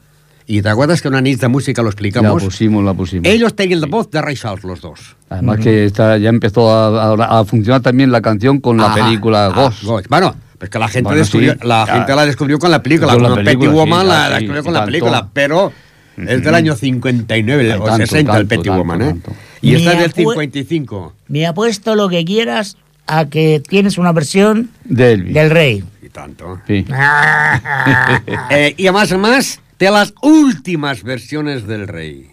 Y 0.52 0.64
te 0.64 0.70
acuerdas 0.70 1.00
que 1.00 1.08
una 1.08 1.22
niña 1.22 1.38
de 1.38 1.48
música 1.48 1.84
lo 1.84 1.90
La 1.90 1.92
explicamos. 1.92 2.44
pusimos, 2.44 2.84
la 2.84 2.96
pusimos. 2.96 3.28
Ellos 3.28 3.56
tenían 3.56 3.82
la 3.82 3.88
voz 3.88 4.10
de 4.10 4.20
Ray 4.20 4.36
Charles, 4.36 4.64
los 4.64 4.82
dos. 4.82 5.16
Además 5.30 5.60
que 5.60 5.86
está- 5.86 6.18
ya 6.18 6.30
empezó 6.30 6.72
a, 6.72 7.14
a- 7.14 7.40
a 7.40 7.46
funcionar 7.46 7.82
también 7.82 8.12
la 8.12 8.20
canción 8.20 8.60
con 8.60 8.78
la 8.78 8.88
Ajá, 8.88 8.96
película 9.06 9.46
ah, 9.46 9.50
Ghost. 9.50 9.84
Ghost. 9.84 10.08
Bueno, 10.10 10.36
pues 10.58 10.72
que 10.72 10.80
la 10.80 10.88
gente, 10.88 11.04
Bueno, 11.04 11.20
descubrió, 11.20 11.54
sí, 11.54 11.60
la 11.62 11.86
ya. 11.86 11.94
gente 11.98 12.16
la 12.16 12.26
descubrió 12.26 12.58
con 12.58 12.72
la 12.72 12.82
película, 12.82 13.14
Con 13.14 13.22
la 13.22 13.30
película, 13.36 13.52
Petty 13.54 13.66
sí, 13.68 13.72
Woman 13.72 14.08
la 14.08 14.26
sí, 14.26 14.34
descubrió 14.34 14.64
con 14.64 14.74
la 14.74 14.80
tanto. 14.80 14.92
película, 14.92 15.30
pero 15.32 15.72
es 16.18 16.44
del 16.44 16.56
año 16.56 16.76
59 16.76 17.72
Ay, 17.72 17.80
o 17.80 17.84
tanto, 17.84 17.98
60 18.08 18.18
el 18.18 18.26
tanto, 18.40 18.50
Petty 18.50 18.64
tanto, 18.70 18.78
Woman, 18.80 19.02
¿eh? 19.04 19.06
tanto. 19.06 19.32
Y 19.62 19.76
esta 19.76 19.90
Me 19.92 19.96
es 19.98 20.02
del 20.02 20.26
apue- 20.26 20.32
55. 20.32 21.14
Me 21.28 21.46
apuesto 21.46 21.94
lo 21.94 22.10
que 22.10 22.26
quieras 22.26 22.76
a 23.06 23.26
que 23.26 23.62
tienes 23.70 24.00
una 24.00 24.14
versión 24.14 24.72
De 24.84 25.12
Elvis. 25.14 25.34
del 25.36 25.52
rey. 25.52 25.84
Y 26.02 26.10
tanto. 26.10 26.60
Sí. 26.66 26.86
Eh, 28.50 28.74
y 28.78 28.88
además, 28.88 29.12
más 29.20 29.62
de 29.80 29.92
las 29.92 30.14
últimas 30.22 31.04
versiones 31.04 31.66
del 31.68 31.88
rey. 31.88 32.28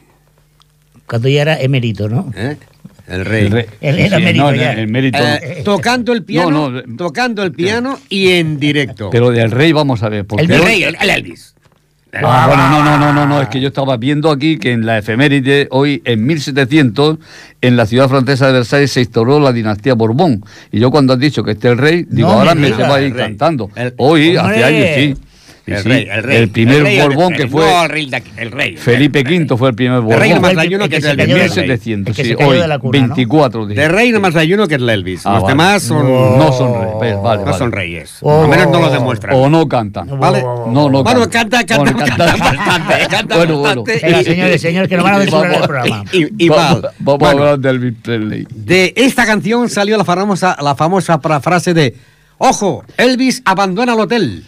Cuando 1.07 1.29
ya 1.29 1.43
era 1.43 1.61
emérito, 1.61 2.09
¿no? 2.09 2.33
¿eh? 2.37 2.57
El 3.07 3.25
rey. 3.25 3.45
El 3.47 3.53
re- 3.53 3.69
Él 3.81 3.99
era 4.01 4.17
sí, 4.19 4.25
mérito 4.25 4.45
no, 4.51 4.55
ya. 4.57 4.73
el 4.73 4.89
mérito. 4.89 5.19
Eh, 5.23 5.63
tocando 5.65 6.13
el 6.13 6.25
piano, 6.25 6.51
No, 6.51 6.83
no, 6.83 6.97
tocando 6.97 7.45
el 7.45 7.53
piano 7.53 8.01
y 8.09 8.31
en 8.33 8.59
directo. 8.59 9.11
Pero 9.11 9.31
del 9.31 9.53
rey 9.53 9.71
vamos 9.73 10.03
a 10.03 10.09
ver. 10.09 10.27
Porque 10.27 10.45
El 10.45 10.51
el 10.51 10.61
hoy- 10.61 10.67
rey, 10.67 10.83
el, 10.83 10.97
el 11.01 11.11
Elvis. 11.11 11.55
Ah, 12.23 12.47
bueno, 12.49 12.71
no, 12.71 12.83
no, 12.83 12.99
no, 12.99 13.13
no, 13.13 13.27
no, 13.27 13.43
es 13.43 13.49
que 13.49 13.61
yo 13.61 13.69
estaba 13.69 13.99
viendo 13.99 14.31
aquí 14.31 14.59
que 14.59 14.73
en 14.73 14.87
la 14.87 14.97
efeméride, 14.99 15.69
hoy 15.71 16.01
en 16.07 16.25
1700, 16.25 17.19
en 17.61 17.77
la 17.77 17.85
ciudad 17.85 18.09
francesa 18.09 18.47
de 18.47 18.55
Versalles 18.55 18.91
se 18.91 19.01
instauró 19.01 19.39
la 19.39 19.53
dinastía 19.53 19.93
Borbón. 19.95 20.43
Y 20.73 20.81
yo 20.81 20.91
cuando 20.91 21.13
has 21.13 21.19
dicho 21.19 21.45
que 21.45 21.51
este 21.51 21.69
es 21.69 21.73
el 21.73 21.79
rey, 21.79 22.07
digo, 22.09 22.29
ahora 22.31 22.55
me, 22.55 22.69
se 22.69 22.83
va 22.83 22.97
a 22.97 23.03
ir 23.03 23.15
cantando. 23.15 23.71
El- 23.77 23.93
hoy, 23.99 24.35
hace 24.37 24.65
años, 24.65 24.87
sí. 24.95 25.15
El 25.67 25.83
sí. 25.83 25.89
rey, 25.89 26.09
el 26.11 26.23
rey. 26.23 26.37
El 26.37 26.49
primer 26.49 26.77
El 26.77 26.83
rey, 26.85 26.99
el 26.99 27.09
Borbón 27.09 27.33
que 27.35 27.49
fue 27.49 27.65
No, 27.67 27.83
el 27.85 27.89
rey, 27.91 28.07
de 28.07 28.17
aquí, 28.17 28.31
el 28.37 28.51
rey. 28.53 28.77
Felipe 28.77 29.19
el 29.21 29.25
rey. 29.27 29.39
V 29.41 29.57
fue 29.57 29.69
el 29.71 29.75
primer 29.75 29.99
El 29.99 30.03
rey 30.05 30.11
Borbón. 30.31 30.35
nomás 30.37 30.53
El 30.53 30.59
hay 30.61 30.75
uno 30.77 30.85
que 30.85 30.91
que 30.91 30.97
es 30.99 31.03
se 31.05 31.11
el 31.11 31.17
cayó 31.17 31.35
En 31.37 31.41
del 31.41 31.49
rey. 31.49 31.57
rey. 31.57 31.65
1700, 31.67 32.11
El 32.11 32.17
que 32.17 32.23
sí, 32.23 32.29
se 32.31 32.37
cayó 32.37 32.51
hoy, 32.51 32.59
de 32.59 32.69
la 32.69 32.79
cuna, 32.79 32.99
¿no? 33.01 33.07
24 33.09 33.67
de... 33.67 33.75
De 33.75 33.89
rey 33.89 34.11
nomás 34.13 34.37
hay 34.37 34.55
uno 34.55 34.69
que 34.69 34.75
es 34.77 34.81
el 34.81 34.89
Elvis. 34.89 35.27
Ah, 35.27 35.33
Los 35.35 35.43
vale. 35.43 35.53
demás 35.53 35.83
son... 35.83 36.07
No. 36.07 36.37
No 36.37 36.53
son 36.53 37.01
reyes, 37.01 37.17
vale, 37.23 37.39
No 37.41 37.45
vale. 37.47 37.59
son 37.59 37.73
reyes. 37.73 38.17
Oh. 38.21 38.43
Al 38.45 38.49
menos 38.49 38.69
no 38.71 38.81
lo 38.81 38.91
demuestran. 38.91 39.35
O 39.37 39.49
no 39.51 39.67
cantan. 39.69 40.21
¿Vale? 40.21 40.43
No, 40.43 40.89
no 40.89 41.03
Bueno, 41.03 41.29
canta, 41.29 41.65
canta, 41.65 41.77
Bueno, 41.79 41.99
canta 41.99 42.27
bastante, 42.27 43.07
canta 43.11 43.37
Bueno, 43.37 43.59
bueno. 43.59 43.83
Venga, 43.85 44.23
señores, 44.23 44.61
señores, 44.61 44.89
que 44.89 44.97
nos 44.97 45.05
van 45.05 45.15
a 45.15 45.19
censurar 45.21 45.45
el 45.47 45.51
Vamos. 45.53 45.67
programa. 45.67 46.05
Y, 46.39 46.49
mal. 46.49 46.89
vamos 47.01 47.29
a 47.29 47.31
hablar 47.33 47.59
del 47.59 47.77
Elvis 47.77 47.95
Presley. 48.03 48.47
de 48.55 48.93
esta 48.97 49.27
canción 49.27 49.69
salió 49.69 49.97
la 49.97 50.05
famosa, 50.05 50.57
la 50.63 50.75
famosa 50.77 51.21
pra- 51.21 51.41
frase 51.41 51.75
de 51.75 51.95
Ojo, 52.39 52.85
Elvis 52.99 53.43
abandona 53.45 53.95
el 53.95 54.01
hotel. 54.01 54.45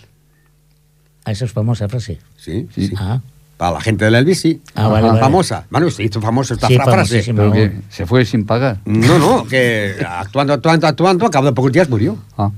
Ah, 1.24 1.32
Esa 1.32 1.44
es 1.44 1.52
famosa 1.52 1.88
frase. 1.88 2.18
Sí, 2.36 2.66
Sí. 2.74 2.88
sí. 2.88 2.94
Ah. 2.98 3.20
Para 3.56 3.72
la 3.72 3.80
gente 3.80 4.04
del 4.04 4.14
Elvis, 4.14 4.40
sí. 4.40 4.62
Ah, 4.76 4.86
vale. 4.86 5.18
Famosa. 5.18 5.66
Bueno, 5.68 5.90
se 5.90 6.04
hizo 6.04 6.20
famosa 6.20 6.54
esta 6.54 6.68
Sí, 6.68 6.76
fra- 6.76 6.84
frase. 6.84 7.24
Pero 7.34 7.50
que 7.52 7.72
se 7.90 8.06
fue 8.06 8.24
sin 8.24 8.46
pagar. 8.46 8.78
No, 8.84 9.18
no, 9.18 9.44
que 9.46 9.96
actuando, 10.08 10.52
actuando, 10.52 10.86
actuando, 10.86 11.26
a 11.26 11.30
cabo 11.30 11.46
de 11.46 11.52
pocos 11.52 11.72
días 11.72 11.88
murió. 11.88 12.16
Ah. 12.36 12.50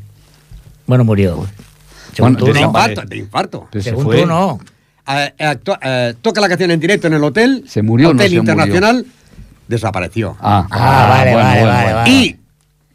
Bueno, 0.86 1.04
murió. 1.04 1.46
Según 2.14 2.32
Bueno, 2.34 2.38
tú, 2.38 2.52
de 2.52 2.60
no. 2.60 2.66
infarto, 2.66 3.02
de 3.02 3.16
infarto. 3.16 3.68
Pero 3.70 3.82
se 3.82 3.90
Según 3.90 4.04
fue. 4.04 4.20
tú, 4.20 4.26
no. 4.26 4.60
Eh, 5.08 5.32
eh, 5.38 5.58
eh, 5.82 6.14
toca 6.20 6.40
la 6.40 6.48
canción 6.48 6.70
en 6.70 6.80
directo 6.80 7.06
en 7.06 7.14
el 7.14 7.24
hotel. 7.24 7.64
¿Se 7.66 7.80
murió 7.82 8.08
no 8.08 8.14
Hotel 8.14 8.26
murió? 8.28 8.40
Internacional. 8.40 9.06
Desapareció. 9.68 10.36
Ah, 10.40 10.66
Ah, 10.70 11.06
vale, 11.08 11.34
vale, 11.34 11.64
vale, 11.64 11.92
vale. 11.94 12.10
Y, 12.10 12.36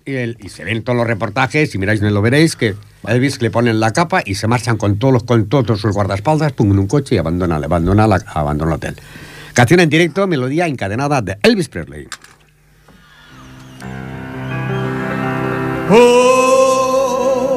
y, 0.06 0.16
el- 0.16 0.38
y 0.40 0.50
se 0.50 0.64
ven 0.64 0.84
todos 0.84 0.98
los 0.98 1.08
reportajes, 1.08 1.72
si 1.72 1.78
miráis 1.78 2.02
lo 2.02 2.22
veréis, 2.22 2.56
que 2.56 2.76
a 3.04 3.14
Elvis 3.14 3.42
le 3.42 3.50
ponen 3.52 3.80
la 3.80 3.92
capa 3.92 4.22
y 4.26 4.36
se 4.36 4.48
marchan 4.48 4.78
con 4.78 4.98
todos 4.98 5.24
con 5.24 5.48
todos 5.48 5.80
sus 5.82 5.94
guardaespaldas, 5.94 6.54
pum, 6.54 6.72
en 6.72 6.80
un 6.80 6.88
coche 6.88 7.16
y 7.16 7.18
abandonan, 7.18 7.64
abandona, 7.64 8.08
la, 8.08 8.22
abandona 8.34 8.72
el 8.72 8.76
hotel. 8.78 8.96
Canción 9.54 9.80
en 9.80 9.90
directo, 9.90 10.28
melodía 10.28 10.68
encadenada 10.68 11.22
de 11.22 11.38
Elvis 11.42 11.70
Presley. 11.70 12.08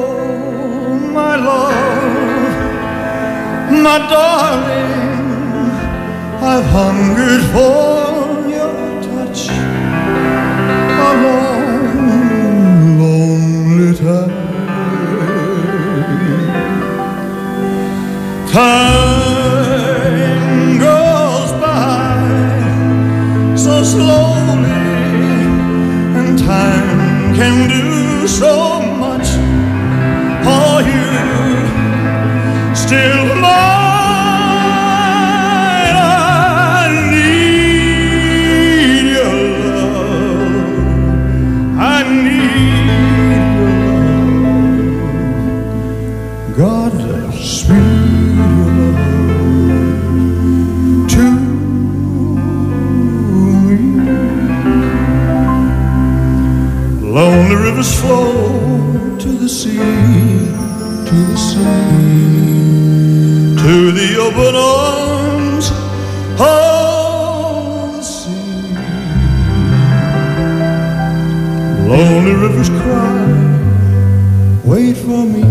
Oh, 0.01 0.99
my 1.13 1.35
love, 1.35 2.53
my 3.71 3.97
darling, 4.09 5.25
I've 6.41 6.65
hungered 6.65 7.43
for 7.53 8.47
your 8.47 8.73
touch 9.01 9.49
lonely 10.99 11.38
time. 13.95 14.29
Time 18.51 19.59
goes 20.79 21.51
by 21.61 23.55
so 23.55 23.83
slowly 23.83 24.71
and 26.19 26.37
time 26.39 27.35
can 27.35 27.69
do 27.69 28.27
so 28.27 28.81
much 28.81 29.27
for 30.45 30.81
you. 30.89 31.05
Still 32.75 33.28
rivers 57.79 58.01
flow 58.01 59.17
to 59.17 59.27
the 59.37 59.47
sea, 59.47 59.77
to 61.07 61.15
the 61.31 61.37
sea, 61.37 61.55
to 63.55 63.91
the 63.93 64.17
open 64.19 64.55
arms 64.55 65.71
of 66.41 67.95
the 67.95 68.03
sea. 68.03 68.75
Lonely 71.87 72.33
rivers 72.33 72.69
cry, 72.69 73.27
wait 74.65 74.97
for 74.97 75.25
me, 75.25 75.43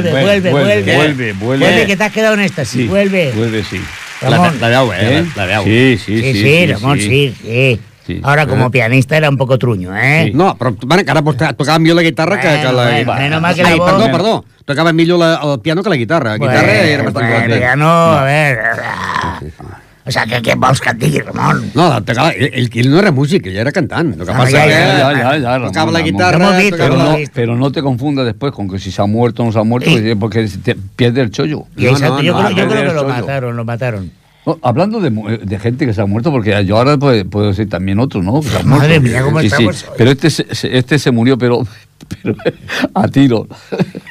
vuelve, 0.00 0.10
vuelve, 0.10 0.50
Vuelve, 0.50 0.82
vuelve. 0.82 0.96
vuelve, 0.96 1.32
vuelve. 1.34 1.86
que 1.86 1.96
te 1.96 2.04
has 2.04 2.12
quedado 2.12 2.34
en 2.34 2.40
esta, 2.40 2.64
sí, 2.64 2.82
Sí, 2.82 2.88
vuelve. 2.88 3.32
Vuelve, 3.32 3.62
sí. 3.64 3.80
Ramón. 4.20 4.60
La 4.60 4.68
de 4.68 4.74
agua, 4.76 4.98
eh, 5.00 5.18
¿Eh? 5.18 5.24
la 5.36 5.46
de 5.46 5.54
agua. 5.54 5.64
Sí, 5.66 5.98
sí, 5.98 6.20
Sí, 6.22 6.32
sí. 6.32 6.42
sí, 6.42 6.66
Ramón, 6.72 6.98
sí, 7.00 7.34
sí. 7.42 7.80
Sí. 8.06 8.20
Ahora, 8.24 8.46
como 8.46 8.66
Eh. 8.66 8.70
pianista, 8.70 9.16
era 9.16 9.28
un 9.28 9.36
poco 9.36 9.58
truño, 9.58 9.96
¿eh? 9.96 10.24
Sí. 10.26 10.32
No, 10.34 10.56
però 10.58 10.74
bueno, 10.86 11.04
que 11.04 11.10
ara 11.12 11.22
pues, 11.22 11.36
tocava 11.36 11.78
millor 11.78 11.96
la 11.96 12.02
guitarra 12.02 12.40
que, 12.40 12.48
que 12.48 12.54
Bueno, 12.66 12.72
la... 12.72 12.90
bueno, 13.04 13.14
menos 13.14 13.40
mal 13.40 13.54
que 13.54 13.62
Ai, 13.62 13.70
la 13.78 13.84
voz- 13.84 13.90
perdó, 13.92 14.10
perdó. 14.12 14.44
Tocava 14.64 14.92
millor 14.92 15.18
la, 15.20 15.40
el 15.54 15.60
piano 15.60 15.82
que 15.84 15.90
la 15.90 15.96
guitarra. 15.96 16.30
La 16.30 16.36
guitarra 16.38 16.60
Bueno, 16.62 16.72
era 16.82 17.02
bastant 17.04 17.28
bueno, 17.30 17.44
igual. 17.54 17.60
ja 17.62 17.76
no, 17.76 17.90
a 18.12 18.24
ver... 18.24 18.58
O 20.04 20.10
sea, 20.10 20.24
què, 20.26 20.40
què 20.42 20.56
vols 20.58 20.80
que 20.82 20.90
et 20.90 20.98
digui, 20.98 21.20
Ramon? 21.22 21.60
No, 21.78 21.84
ell, 21.96 22.48
ell, 22.52 22.68
ell 22.74 22.88
no 22.90 22.98
era 22.98 23.12
músic, 23.14 23.46
ell 23.46 23.56
era 23.62 23.70
cantant. 23.70 24.12
El 24.18 24.26
que 24.26 24.32
Ah, 24.32 24.36
passa 24.38 24.58
ja, 24.58 24.64
que 24.66 24.72
ja, 24.72 24.98
ya, 24.98 25.12
ya, 25.12 25.38
ya, 25.38 25.52
Ramón, 25.58 25.68
tocava 25.72 25.92
la 25.92 26.00
guitarra... 26.02 26.38
Lo 26.60 26.76
Pero 26.76 26.88
lo 26.96 27.04
no, 27.04 27.16
visto. 27.16 27.32
pero 27.34 27.56
no 27.56 27.70
te 27.70 27.82
confundas 27.82 28.24
después 28.26 28.52
con 28.52 28.68
que 28.68 28.78
si 28.80 28.90
se 28.90 29.00
ha 29.00 29.06
muerto 29.06 29.42
o 29.42 29.46
no 29.46 29.52
se 29.52 29.58
ha 29.60 29.62
muerto, 29.62 29.90
porque 30.18 30.48
te 30.64 30.74
pierde 30.74 31.20
el 31.20 31.30
chollo. 31.30 31.66
Y 31.76 31.84
No, 31.84 31.90
exacto, 31.92 32.16
no, 32.16 32.22
yo, 32.22 32.32
no, 32.32 32.38
creo, 32.48 32.56
yo 32.56 32.68
creo 32.68 32.88
que 32.88 32.94
lo 32.94 33.04
mataron, 33.08 33.56
lo 33.56 33.64
mataron. 33.64 34.10
No, 34.44 34.58
hablando 34.60 34.98
de, 35.00 35.58
gente 35.60 35.86
que 35.86 35.94
se 35.94 36.00
ha 36.00 36.06
muerto, 36.06 36.32
porque 36.32 36.64
yo 36.64 36.76
ahora 36.78 36.98
puedo, 36.98 37.24
puedo 37.30 37.46
decir 37.48 37.68
también 37.68 38.00
otros, 38.00 38.24
¿no? 38.24 38.40
Que 38.40 38.48
se 38.48 38.62
Madre 38.64 38.98
muerto. 38.98 39.02
mía, 39.02 39.22
¿cómo 39.22 39.38
Sí, 39.40 39.46
estamos? 39.46 39.86
Pero 39.96 40.10
este 40.10 40.28
este 40.76 40.98
se 40.98 41.10
murió, 41.12 41.38
pero, 41.38 41.64
pero 42.08 42.34
a 42.94 43.08
tiro. 43.08 43.46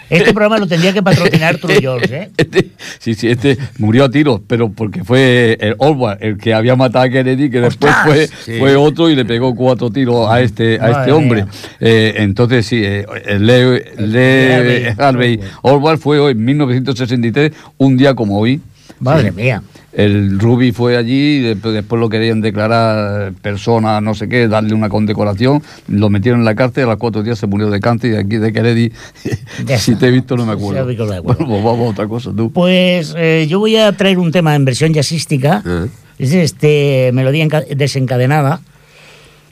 Este 0.09 0.33
programa 0.33 0.57
lo 0.57 0.67
tendría 0.67 0.93
que 0.93 1.01
patrocinar 1.01 1.57
Yours, 1.79 2.09
¿eh? 2.11 2.29
Este- 2.37 2.69
sí, 2.99 3.13
sí, 3.13 3.29
este 3.29 3.57
murió 3.77 4.05
a 4.05 4.09
tiros, 4.11 4.41
pero 4.47 4.71
porque 4.71 5.03
fue 5.03 5.57
el 5.59 5.75
Orwell 5.77 6.17
el 6.21 6.37
que 6.37 6.53
había 6.53 6.75
matado 6.75 7.05
a 7.05 7.09
Kennedy, 7.09 7.49
que 7.49 7.61
después 7.61 7.93
fue, 8.05 8.27
Sí. 8.27 8.59
fue 8.59 8.75
otro 8.75 9.09
y 9.09 9.15
le 9.15 9.25
pegó 9.25 9.55
cuatro 9.55 9.89
tiros 9.89 10.29
a 10.29 10.41
este, 10.41 10.75
a 10.79 10.89
Madre 10.89 10.99
este 11.01 11.11
hombre. 11.11 11.45
Eh, 11.79 12.13
entonces, 12.17 12.65
sí, 12.65 12.81
eh, 12.83 13.05
Lee, 13.39 14.05
Lee 14.05 14.93
Harvey 14.97 15.39
Orwell 15.61 15.97
fue 15.97 16.31
en 16.31 16.43
1963, 16.43 17.51
un 17.77 17.97
día 17.97 18.13
como 18.15 18.37
hoy. 18.39 18.59
Madre 18.99 19.29
Sí. 19.29 19.35
mía. 19.35 19.63
El 19.93 20.39
Ruby 20.39 20.71
fue 20.71 20.95
allí, 20.95 21.39
después, 21.41 21.73
después 21.73 21.99
lo 21.99 22.07
querían 22.07 22.39
declarar 22.39 23.33
persona, 23.41 23.99
no 23.99 24.15
sé 24.15 24.29
qué, 24.29 24.47
darle 24.47 24.73
una 24.73 24.87
condecoración, 24.87 25.61
lo 25.89 26.09
metieron 26.09 26.39
en 26.41 26.45
la 26.45 26.55
cárcel, 26.55 26.85
a 26.85 26.91
los 26.91 26.97
cuatro 26.97 27.23
días 27.23 27.37
se 27.37 27.45
murió 27.47 27.69
de 27.69 27.81
cáncer 27.81 28.13
y 28.13 28.15
aquí 28.15 28.37
de 28.37 28.53
Kennedy, 28.53 28.91
si 29.77 29.95
te 29.95 30.07
he 30.07 30.11
visto 30.11 30.37
no 30.37 30.45
me 30.45 30.53
acuerdo. 30.53 30.85
Bueno, 30.85 31.45
pues 31.45 31.63
vamos 31.63 31.87
a 31.87 31.91
otra 31.91 32.07
cosa, 32.07 32.31
tú. 32.33 32.51
Pues 32.51 33.13
eh, 33.17 33.47
yo 33.49 33.59
voy 33.59 33.75
a 33.75 33.91
traer 33.91 34.17
un 34.17 34.31
tema 34.31 34.55
en 34.55 34.63
versión 34.63 34.93
jazzística. 34.93 35.61
Ah. 35.65 35.85
Es 36.17 36.31
este 36.33 37.11
melodía 37.13 37.43
enca- 37.45 37.67
desencadenada 37.67 38.61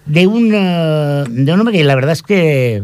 de 0.05 0.27
un, 0.27 0.51
eh, 0.53 1.23
de 1.27 1.51
un 1.53 1.59
hombre 1.59 1.75
que 1.77 1.83
la 1.83 1.95
verdad 1.95 2.13
es 2.13 2.23
que 2.23 2.83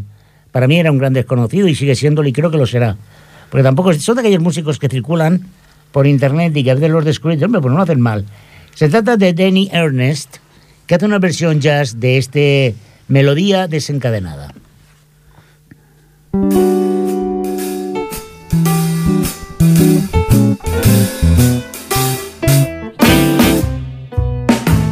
para 0.52 0.68
mí 0.68 0.78
era 0.80 0.92
un 0.92 0.98
gran 0.98 1.14
desconocido 1.14 1.68
y 1.68 1.76
sigue 1.76 1.96
siéndolo 1.96 2.28
y 2.28 2.34
creo 2.34 2.52
que 2.52 2.58
lo 2.58 2.66
será. 2.66 2.98
Porque 3.50 3.64
tampoco 3.64 3.94
son 3.94 4.16
de 4.16 4.22
aquellos 4.22 4.42
músicos 4.42 4.80
que 4.80 4.90
circulan 4.90 5.42
por 5.96 6.08
internet 6.08 6.52
y 6.58 6.62
que 6.66 6.72
a 6.72 6.76
veces 6.76 6.90
los 6.90 7.06
descubres, 7.06 7.42
hombre, 7.42 7.62
pues 7.62 7.74
no 7.74 7.82
hacen 7.82 8.02
mal. 8.02 8.26
Se 8.74 8.90
trata 8.90 9.16
de 9.16 9.32
Danny 9.32 9.70
Ernest, 9.72 10.40
que 10.86 10.96
hace 10.96 11.06
una 11.06 11.20
versión 11.20 11.62
jazz 11.62 12.02
de 12.02 12.18
este 12.18 12.76
melodía 13.08 13.70
desencadenada. 13.70 14.54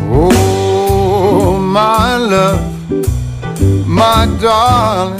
Oh, 0.09 1.59
my 3.99 4.25
darling, 4.41 5.19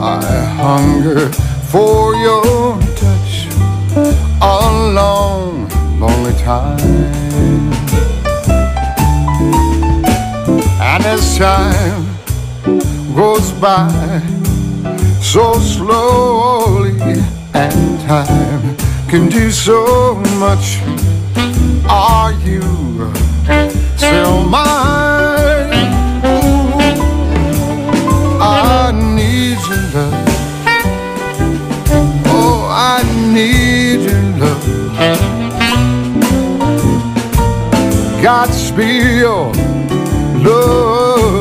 I 0.00 0.18
hunger 0.58 1.30
for 1.70 2.16
your 2.16 2.97
a 4.40 4.92
long, 4.94 5.68
lonely 5.98 6.32
time. 6.42 6.78
And 10.80 11.04
as 11.04 11.36
time 11.38 12.06
goes 13.14 13.52
by 13.52 13.90
so 15.20 15.54
slowly, 15.54 16.96
and 17.54 18.00
time 18.06 18.76
can 19.08 19.28
do 19.28 19.50
so 19.50 20.14
much, 20.38 20.78
are 21.88 22.32
you 22.44 22.62
still 23.96 24.44
mine? 24.44 25.88
I 28.40 28.92
need 29.16 29.58
your 29.68 29.82
love. 29.94 30.17
Need 33.32 34.00
your 34.02 34.22
love. 34.38 34.64
Godspeed 38.22 39.20
your 39.20 39.52
love 40.44 41.37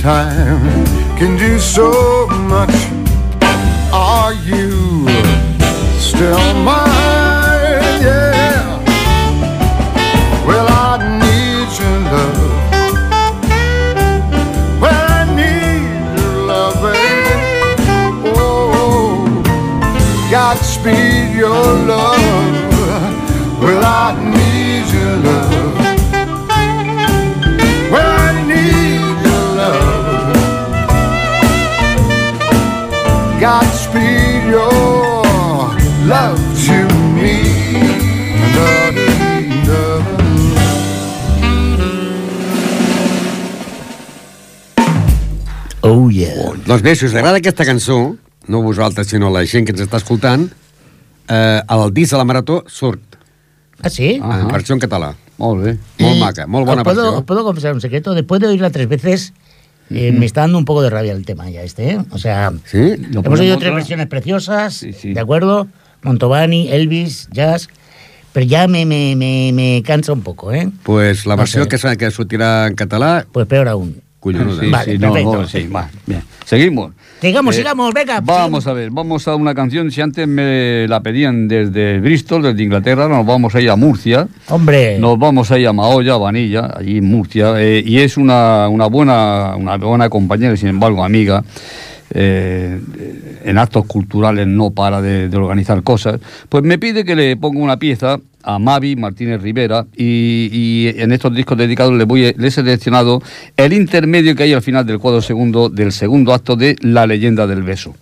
time 0.00 0.86
can 1.18 1.36
do 1.36 1.58
so 1.58 2.29
Doncs 46.70 46.82
bé, 46.86 46.92
si 46.94 47.06
us 47.08 47.14
agrada 47.18 47.40
aquesta 47.40 47.64
cançó, 47.66 47.96
no 48.46 48.60
vosaltres, 48.62 49.08
sinó 49.10 49.30
la 49.34 49.42
gent 49.48 49.66
que 49.66 49.72
ens 49.74 49.82
està 49.82 49.98
escoltant, 49.98 50.44
eh, 51.26 51.60
el 51.66 51.90
disc 51.96 52.14
de 52.14 52.20
la 52.20 52.26
Marató 52.28 52.60
surt 52.70 53.16
¿Ah, 53.82 53.90
sí? 53.90 54.20
en 54.22 54.48
versió 54.52 54.76
en 54.76 54.80
català. 54.82 55.14
Molt 55.40 55.64
bé. 55.64 55.72
Molt 55.98 56.16
Y 56.16 56.20
maca, 56.20 56.46
molt 56.46 56.66
bona 56.68 56.82
os 56.82 56.84
puedo, 56.84 57.02
versió. 57.02 57.18
os 57.18 57.24
puedo 57.24 57.44
confesar 57.44 57.72
un 57.74 57.80
secreto. 57.80 58.14
Después 58.14 58.40
de 58.42 58.48
oírla 58.48 58.70
tres 58.70 58.88
veces, 58.88 59.32
eh, 59.88 60.12
me 60.12 60.26
está 60.26 60.42
dando 60.42 60.58
un 60.58 60.64
poco 60.66 60.82
de 60.82 60.90
rabia 60.90 61.12
el 61.12 61.24
tema 61.24 61.48
ya 61.50 61.62
este. 61.62 61.92
¿eh? 61.92 61.98
O 62.10 62.18
sea, 62.18 62.52
Sí? 62.66 62.78
Hemos 63.12 63.40
oído 63.40 63.56
tres 63.58 63.74
versiones 63.74 64.06
preciosas, 64.06 64.74
Sí, 64.74 64.92
sí. 64.92 65.14
¿de 65.14 65.20
acuerdo? 65.20 65.66
Montovani, 66.02 66.68
Elvis, 66.70 67.28
Jazz. 67.32 67.68
Pero 68.32 68.46
ya 68.46 68.68
me, 68.68 68.84
me, 68.86 69.16
me, 69.16 69.50
me 69.52 69.82
cansa 69.84 70.12
un 70.12 70.20
poco, 70.22 70.52
¿eh? 70.52 70.70
Pues 70.84 71.26
la 71.26 71.34
No 71.34 71.38
versió 71.42 71.64
sé. 71.64 71.68
que, 71.68 71.96
que 71.96 72.10
sortirà 72.12 72.68
en 72.68 72.76
català, 72.76 73.26
Pues 73.32 73.46
peor 73.48 73.66
aún. 73.66 74.02
Sí, 74.22 74.70
Vale, 74.70 74.92
sí, 74.92 74.98
no, 74.98 75.14
no, 75.14 75.46
sí, 75.48 75.66
va, 75.68 75.88
bien. 76.06 76.22
Seguimos. 76.44 76.92
Sigamos, 77.20 77.54
Eh, 77.54 77.58
sigamos, 77.58 77.94
venga. 77.94 78.20
Vamos 78.20 78.66
a 78.66 78.72
ver, 78.72 78.90
vamos 78.90 79.26
a 79.28 79.34
una 79.34 79.54
canción. 79.54 79.90
Si 79.90 80.00
antes 80.00 80.26
me 80.26 80.86
la 80.88 81.00
pedían 81.02 81.48
desde 81.48 82.00
Bristol, 82.00 82.42
desde 82.42 82.62
Inglaterra, 82.62 83.08
nos 83.08 83.24
vamos 83.24 83.54
a 83.54 83.60
ir 83.60 83.70
a 83.70 83.76
Murcia. 83.76 84.26
Hombre, 84.48 84.98
Nos 84.98 85.18
vamos 85.18 85.50
a 85.50 85.58
ir 85.58 85.66
a 85.68 85.72
Maoya, 85.72 86.16
Vanilla, 86.16 86.70
allí 86.76 86.98
en 86.98 87.04
Murcia, 87.04 87.54
eh, 87.58 87.82
y 87.84 87.98
es 87.98 88.16
una, 88.16 88.68
una 88.68 88.86
buena 88.86 89.54
una 89.56 89.76
buena 89.76 90.08
compañera, 90.08 90.56
sin 90.56 90.68
embargo, 90.70 91.04
amiga. 91.04 91.42
eh, 92.12 92.80
en 93.44 93.56
actos 93.58 93.86
culturales 93.86 94.46
no 94.46 94.70
para 94.72 95.00
de, 95.00 95.28
de 95.28 95.36
organizar 95.36 95.82
cosas, 95.82 96.20
pues 96.48 96.62
me 96.64 96.76
pide 96.78 97.04
que 97.04 97.14
le 97.14 97.36
ponga 97.36 97.60
una 97.60 97.78
pieza 97.78 98.18
a 98.42 98.58
Mavi 98.58 98.96
Martínez 98.96 99.40
Rivera 99.42 99.86
y, 99.96 100.88
en 100.96 101.12
estos 101.12 101.34
discos 101.34 101.58
dedicados 101.58 101.94
le, 101.94 102.04
voy, 102.04 102.34
le 102.36 102.48
he 102.48 102.50
seleccionado 102.50 103.22
el 103.56 103.72
intermedio 103.72 104.34
que 104.34 104.44
hay 104.44 104.52
al 104.52 104.62
final 104.62 104.86
del 104.86 104.98
cuadro 104.98 105.20
segundo 105.20 105.68
del 105.68 105.92
segundo 105.92 106.32
acto 106.32 106.56
de 106.56 106.76
La 106.80 107.06
leyenda 107.06 107.46
del 107.46 107.62
beso. 107.62 107.94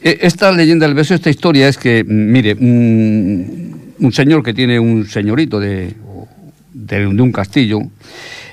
Eh, 0.00 0.18
Esta 0.22 0.52
leyenda 0.52 0.86
del 0.86 0.94
beso, 0.94 1.14
esta 1.14 1.30
historia 1.30 1.68
es 1.68 1.78
que, 1.78 2.04
mm, 2.04 2.32
mire, 2.32 2.54
un, 2.54 3.94
un 3.98 4.12
señor 4.12 4.42
que 4.42 4.54
tiene 4.54 4.78
un 4.78 5.06
señorito 5.06 5.58
de, 5.58 5.94
de 6.72 7.06
un 7.06 7.32
castillo, 7.32 7.80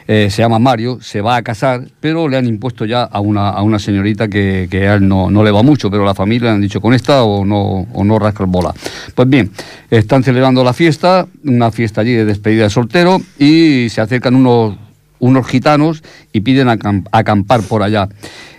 eh, 0.08 0.30
se 0.30 0.41
llama 0.41 0.60
Mario, 0.60 0.99
se 1.01 1.22
va 1.22 1.36
a 1.36 1.41
casar, 1.41 1.86
pero 1.99 2.28
le 2.28 2.38
han 2.38 2.45
impuesto 2.45 2.86
ya 2.86 3.03
a 3.03 3.20
una, 3.20 3.49
a 3.49 3.62
una 3.64 3.80
señorita 3.80 4.28
que, 4.28 4.68
que 4.70 4.88
a 4.88 4.95
él 4.95 5.08
no, 5.08 5.32
no 5.32 5.43
le 5.43 5.51
va 5.51 5.64
mucho, 5.64 5.89
pero 5.89 6.06
la 6.06 6.14
familia 6.14 6.49
le 6.49 6.56
han 6.56 6.62
dicho 6.62 6.80
con 6.80 6.93
esta 6.93 7.24
o 7.24 7.43
no, 7.43 7.88
o 7.91 8.03
no 8.03 8.20
rasca 8.20 8.43
el 8.43 8.49
bola. 8.49 8.74
Pues 9.16 9.28
bien, 9.28 9.51
están 9.89 10.24
celebrando 10.24 10.64
la 10.64 10.74
fiesta, 10.74 11.28
una 11.43 11.72
fiesta 11.72 12.01
allí 12.01 12.14
de 12.14 12.26
despedida 12.26 12.64
de 12.64 12.70
soltero, 12.70 13.22
y 13.39 13.88
se 13.89 14.01
acercan 14.01 14.36
unos, 14.36 14.76
unos 15.20 15.47
gitanos 15.47 16.03
y 16.32 16.41
piden 16.41 16.68
acam- 16.68 17.08
acampar 17.12 17.62
por 17.62 17.82
allá. 17.82 18.10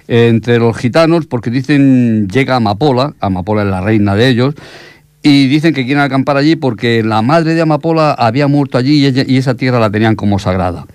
Entre 0.08 0.58
los 0.58 0.76
gitanos, 0.76 1.26
porque 1.26 1.50
dicen 1.50 2.28
llega 2.28 2.56
Amapola, 2.56 3.14
Amapola 3.20 3.62
es 3.62 3.68
la 3.68 3.80
reina 3.80 4.14
de 4.14 4.28
ellos, 4.28 4.54
y 5.22 5.48
dicen 5.48 5.74
que 5.74 5.84
quieren 5.84 6.04
acampar 6.04 6.36
allí 6.36 6.54
porque 6.54 7.02
la 7.02 7.20
madre 7.20 7.54
de 7.54 7.60
Amapola 7.60 8.12
había 8.12 8.46
muerto 8.46 8.78
allí 8.78 9.04
y 9.26 9.36
esa 9.36 9.54
tierra 9.54 9.80
la 9.80 9.90
tenían 9.90 10.14
como 10.14 10.38
sagrada. 10.38 10.86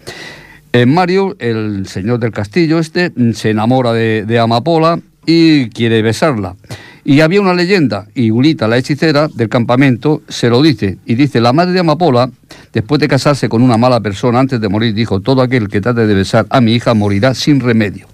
Eh, 0.73 0.85
Mario, 0.85 1.35
el 1.39 1.85
señor 1.87 2.19
del 2.19 2.31
castillo 2.31 2.79
este, 2.79 3.11
mm, 3.13 3.33
se 3.33 3.49
enamora 3.49 3.91
de, 3.91 4.39
Amapola 4.39 4.99
y 5.25 5.69
quiere 5.69 6.01
besarla. 6.01 6.55
Y 7.03 7.19
había 7.19 7.41
una 7.41 7.53
leyenda, 7.53 8.07
y 8.15 8.29
Ulita, 8.31 8.67
la 8.67 8.77
hechicera 8.77 9.27
del 9.27 9.49
campamento, 9.49 10.21
se 10.29 10.49
lo 10.49 10.61
dice. 10.61 10.97
Y 11.05 11.15
dice, 11.15 11.41
la 11.41 11.51
madre 11.51 11.73
de 11.73 11.79
Amapola, 11.79 12.31
después 12.71 13.01
de 13.01 13.07
casarse 13.07 13.49
con 13.49 13.61
una 13.63 13.75
mala 13.75 13.99
persona 13.99 14.39
antes 14.39 14.61
de 14.61 14.69
morir, 14.69 14.93
dijo, 14.93 15.19
todo 15.19 15.41
aquel 15.41 15.67
que 15.67 15.81
trate 15.81 16.07
de 16.07 16.13
besar 16.13 16.45
a 16.49 16.61
mi 16.61 16.73
hija 16.73 16.93
morirá 16.93 17.33
sin 17.33 17.59
remedio. 17.59 18.07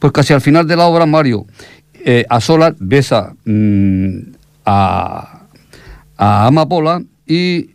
Pues 0.00 0.12
casi 0.12 0.32
al 0.32 0.40
final 0.40 0.66
de 0.66 0.76
la 0.76 0.86
obra, 0.86 1.06
Mario, 1.06 1.46
eh, 2.04 2.24
a 2.28 2.40
solas 2.40 2.74
besa 2.80 3.34
mm, 3.44 4.18
a, 4.64 5.42
a 6.16 6.46
Amapola 6.46 7.02
y 7.26 7.71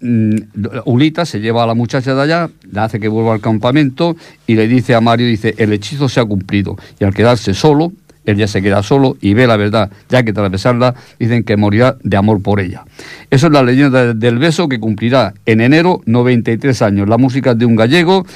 Ulita 0.00 1.26
se 1.26 1.40
lleva 1.40 1.64
a 1.64 1.66
la 1.66 1.74
muchacha 1.74 2.14
de 2.14 2.22
allá, 2.22 2.50
la 2.70 2.84
hace 2.84 3.00
que 3.00 3.08
vuelva 3.08 3.34
al 3.34 3.40
campamento 3.40 4.16
y 4.46 4.54
le 4.54 4.68
dice 4.68 4.94
a 4.94 5.00
Mario, 5.00 5.26
dice, 5.26 5.54
el 5.58 5.72
hechizo 5.72 6.08
se 6.08 6.20
ha 6.20 6.24
cumplido. 6.24 6.76
Y 7.00 7.04
al 7.04 7.14
quedarse 7.14 7.52
solo, 7.54 7.92
él 8.24 8.36
ya 8.36 8.46
se 8.46 8.60
queda 8.60 8.82
solo 8.82 9.16
y 9.20 9.34
ve 9.34 9.46
la 9.46 9.56
verdad, 9.56 9.90
ya 10.10 10.22
que 10.22 10.32
tras 10.32 10.50
besarla 10.50 10.94
dicen 11.18 11.44
que 11.44 11.56
morirá 11.56 11.96
de 12.02 12.16
amor 12.16 12.42
por 12.42 12.60
ella. 12.60 12.84
Esa 13.30 13.46
es 13.46 13.52
la 13.52 13.62
leyenda 13.62 14.12
del 14.12 14.38
beso 14.38 14.68
que 14.68 14.78
cumplirá 14.78 15.32
en 15.46 15.62
enero 15.62 16.02
93 16.04 16.82
años. 16.82 17.08
La 17.08 17.16
música 17.16 17.52
es 17.52 17.58
de 17.58 17.64
un 17.64 17.74
gallego 17.74 18.26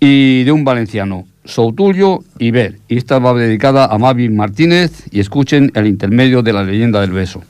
y 0.00 0.44
de 0.44 0.52
un 0.52 0.64
valenciano, 0.64 1.26
Soutulio 1.44 2.24
y 2.38 2.52
Ver. 2.52 2.78
Y 2.88 2.96
esta 2.96 3.18
va 3.18 3.34
dedicada 3.34 3.84
a 3.84 3.98
Mavi 3.98 4.30
Martínez 4.30 5.04
y 5.10 5.20
escuchen 5.20 5.70
el 5.74 5.86
intermedio 5.86 6.42
de 6.42 6.52
la 6.54 6.64
leyenda 6.64 7.02
del 7.02 7.12
beso. 7.12 7.42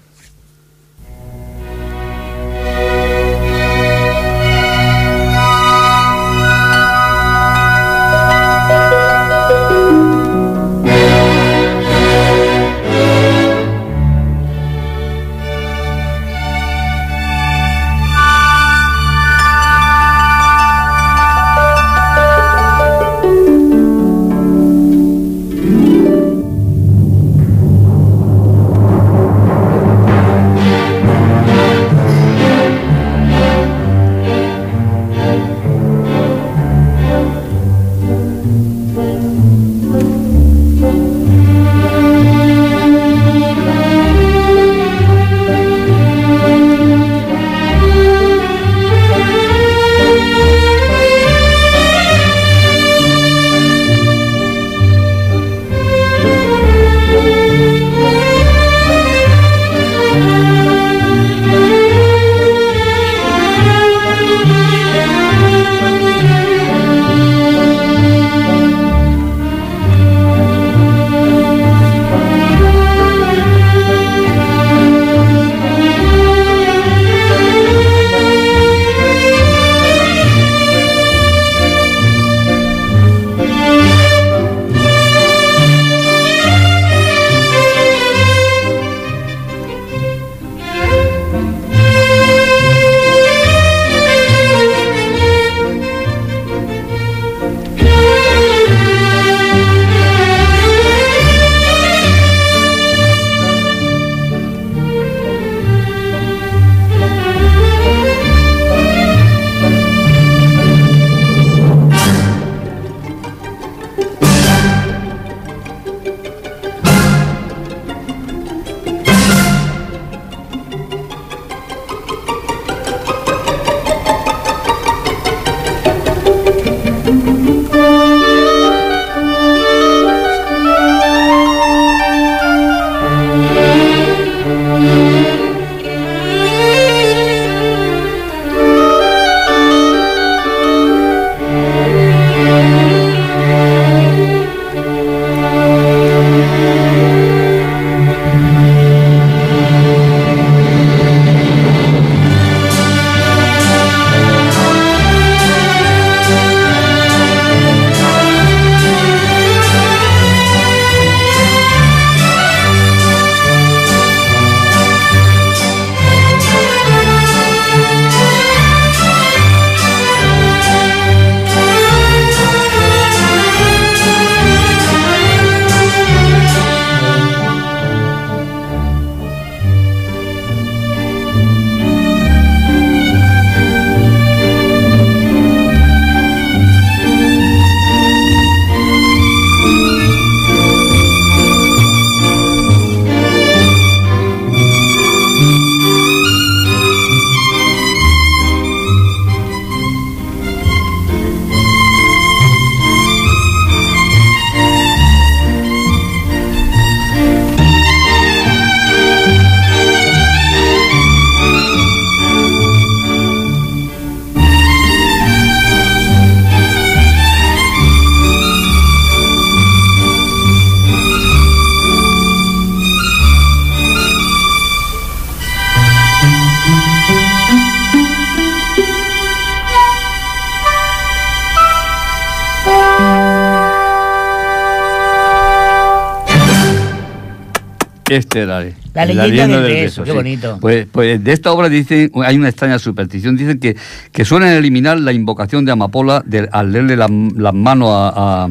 Este 238.16 238.40
era 238.42 238.64
La 238.94 239.06
leyenda 239.06 239.60
del 239.60 239.72
beso, 239.72 240.04
qué 240.04 240.12
bonito. 240.12 240.58
Pues, 240.60 240.86
pues 240.90 241.22
de 241.22 241.32
esta 241.32 241.52
obra 241.52 241.68
dice, 241.68 242.10
hay 242.24 242.36
una 242.36 242.48
extraña 242.48 242.78
superstición, 242.78 243.36
dicen 243.36 243.58
que, 243.58 243.76
que 244.12 244.24
suelen 244.24 244.50
eliminar 244.50 244.98
la 245.00 245.12
invocación 245.12 245.64
de 245.64 245.72
Amapola 245.72 246.22
de- 246.26 246.48
al 246.52 246.72
leerle 246.72 246.96
la- 246.96 247.08
las 247.36 247.54
manos 247.54 247.88
a, 247.92 248.48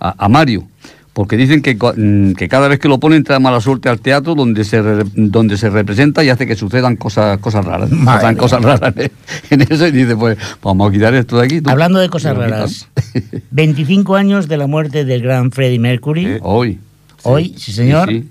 a- 0.00 0.28
Mario, 0.28 0.64
porque 1.12 1.36
dicen 1.36 1.60
que, 1.62 1.74
mm, 1.74 2.32
que 2.32 2.48
cada 2.48 2.68
vez 2.68 2.78
que 2.78 2.88
lo 2.88 2.98
ponen 2.98 3.22
trae 3.22 3.38
mala 3.38 3.60
suerte 3.60 3.88
al 3.88 4.00
teatro 4.00 4.34
donde 4.34 4.64
se 4.64 4.80
donde 5.14 5.56
se 5.58 5.68
representa 5.68 6.24
y 6.24 6.30
hace 6.30 6.46
que 6.46 6.56
sucedan 6.56 6.96
cosas 6.96 7.38
cosas 7.38 7.64
raras. 7.64 7.90
Pasan 8.04 8.34
cosas 8.36 8.62
raras 8.62 8.94
en 9.50 9.60
eso 9.60 9.86
y 9.86 9.90
dice, 9.92 10.16
pues 10.16 10.38
vamos 10.62 10.88
a 10.88 10.92
quitar 10.92 11.14
esto 11.14 11.38
de 11.38 11.44
aquí. 11.44 11.60
tú. 11.60 11.68
Hablando 11.70 11.98
de 11.98 12.08
cosas 12.08 12.34
raras, 12.36 12.88
25 13.50 14.16
años 14.16 14.48
de 14.48 14.56
la 14.56 14.66
muerte 14.66 15.04
del 15.04 15.22
gran 15.22 15.50
Freddie 15.52 15.78
Mercury. 15.78 16.38
Hoy. 16.40 16.78
Hoy, 17.24 17.54
sí 17.58 17.72
señor. 17.72 18.08
Sí, 18.08 18.20
sí. 18.22 18.28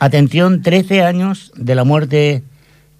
Atención, 0.00 0.62
13 0.62 1.02
años 1.02 1.52
de 1.56 1.74
la 1.74 1.84
muerte 1.84 2.42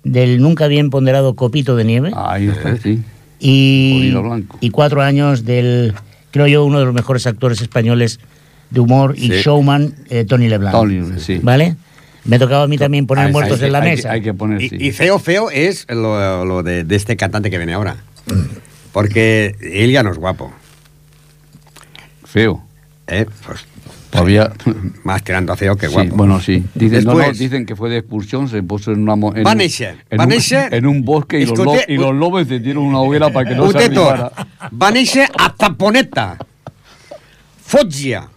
del 0.04 0.40
nunca 0.40 0.66
bien 0.66 0.90
ponderado 0.90 1.34
Copito 1.34 1.76
de 1.76 1.84
Nieve. 1.84 2.12
Ahí 2.16 2.48
está, 2.48 2.76
sí. 2.76 3.02
y, 3.38 4.12
y 4.60 4.70
cuatro 4.70 5.02
años 5.02 5.44
del, 5.44 5.94
creo 6.30 6.46
yo, 6.46 6.64
uno 6.64 6.78
de 6.80 6.84
los 6.86 6.94
mejores 6.94 7.26
actores 7.26 7.60
españoles 7.60 8.18
de 8.70 8.80
humor 8.80 9.14
y 9.16 9.28
Sí. 9.30 9.42
showman, 9.42 9.94
eh, 10.10 10.24
Tony 10.24 10.48
Leblanc. 10.48 10.72
Tony, 10.74 11.02
sí. 11.18 11.38
¿Vale? 11.42 11.76
Me 12.24 12.38
tocaba 12.38 12.64
a 12.64 12.66
mí 12.66 12.76
también 12.76 13.06
poner 13.06 13.26
Ah, 13.28 13.30
muertos 13.30 13.58
sí, 13.60 13.64
en 13.66 13.72
la 13.72 13.78
hay, 13.80 13.90
mesa. 13.90 14.08
Que, 14.10 14.14
hay 14.16 14.22
que 14.22 14.34
poner, 14.34 14.60
Y, 14.62 14.68
sí. 14.68 14.76
y 14.78 14.90
feo, 14.92 15.18
feo 15.18 15.50
es 15.50 15.86
lo, 15.88 16.44
lo 16.44 16.62
de, 16.62 16.84
de 16.84 16.96
este 16.96 17.16
cantante 17.16 17.48
que 17.50 17.56
viene 17.58 17.72
ahora. 17.74 17.96
Porque 18.92 19.54
él 19.60 19.90
ya 19.92 20.02
no 20.02 20.10
es 20.10 20.18
guapo. 20.18 20.52
Feo. 22.24 22.62
¿eh? 23.06 23.26
Pues, 23.46 23.60
Todavía. 24.10 24.50
más 25.04 25.22
tirando 25.22 25.52
a 25.52 25.56
feo 25.56 25.76
que 25.76 25.86
Sí, 25.88 25.92
guapo. 25.92 26.16
bueno, 26.16 26.40
sí. 26.40 26.64
Dicen, 26.74 27.04
no, 27.04 27.12
no, 27.12 27.18
Después- 27.18 27.38
dicen 27.38 27.66
que 27.66 27.76
fue 27.76 27.90
de 27.90 27.98
expulsión, 27.98 28.48
se 28.48 28.62
puso 28.62 28.90
en 28.92 29.00
una 29.08 29.12
en, 29.14 29.44
Va 29.46 29.52
un- 29.52 29.58
néixer, 29.58 30.04
en 30.10 30.18
va 30.18 30.24
un- 30.24 30.32
en 30.72 30.86
un 30.86 31.04
bosque 31.04 31.38
y 31.40 31.44
los, 31.46 31.58
Escolté, 31.58 31.84
lo- 31.88 31.94
y 31.94 31.96
los 31.98 32.14
lobos 32.14 32.42
encendieron 32.42 32.84
una 32.84 33.00
hoguera 33.00 33.30
para 33.30 33.48
que 33.48 33.54
no 33.54 33.70
se 33.70 33.78
arribara. 33.78 34.32
va 34.72 34.90
néixer 34.90 35.28
a 35.38 35.54
Taponeta, 35.54 36.38
Foggia, 37.64 38.28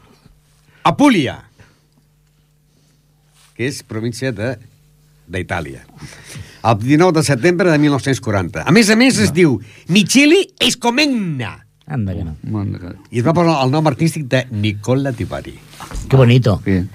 Apulia, 0.83 1.43
que 3.55 3.67
és 3.67 3.83
província 3.83 4.31
de 4.31 4.57
d'Itàlia. 5.31 5.85
El 6.63 6.77
19 6.79 7.13
de 7.19 7.23
setembre 7.23 7.71
de 7.71 7.77
1940. 7.79 8.63
A 8.67 8.71
més 8.71 8.89
a 8.89 8.95
més 8.99 9.17
es 9.17 9.31
diu 9.33 9.59
Micheli 9.87 10.53
Escomenna 10.59 11.65
Anda 11.91 12.15
que 12.15 12.23
no. 12.23 12.35
I 13.11 13.19
es 13.19 13.25
va 13.25 13.33
posar 13.35 13.57
el 13.65 13.71
nom 13.73 13.87
artístic 13.89 14.29
de 14.31 14.45
Nicola 14.51 15.11
Tivari. 15.11 15.57
Qué 16.07 16.15
bonito. 16.15 16.61
Bien. 16.63 16.87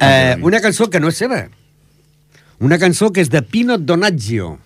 Eh, 0.00 0.36
una 0.42 0.60
cançó 0.60 0.90
que 0.90 0.98
no 0.98 1.12
és 1.12 1.20
seva. 1.22 1.44
Una 2.58 2.78
cançó 2.82 3.12
que 3.14 3.22
és 3.22 3.30
de 3.30 3.42
Pino 3.46 3.78
Donaggio. 3.78 4.56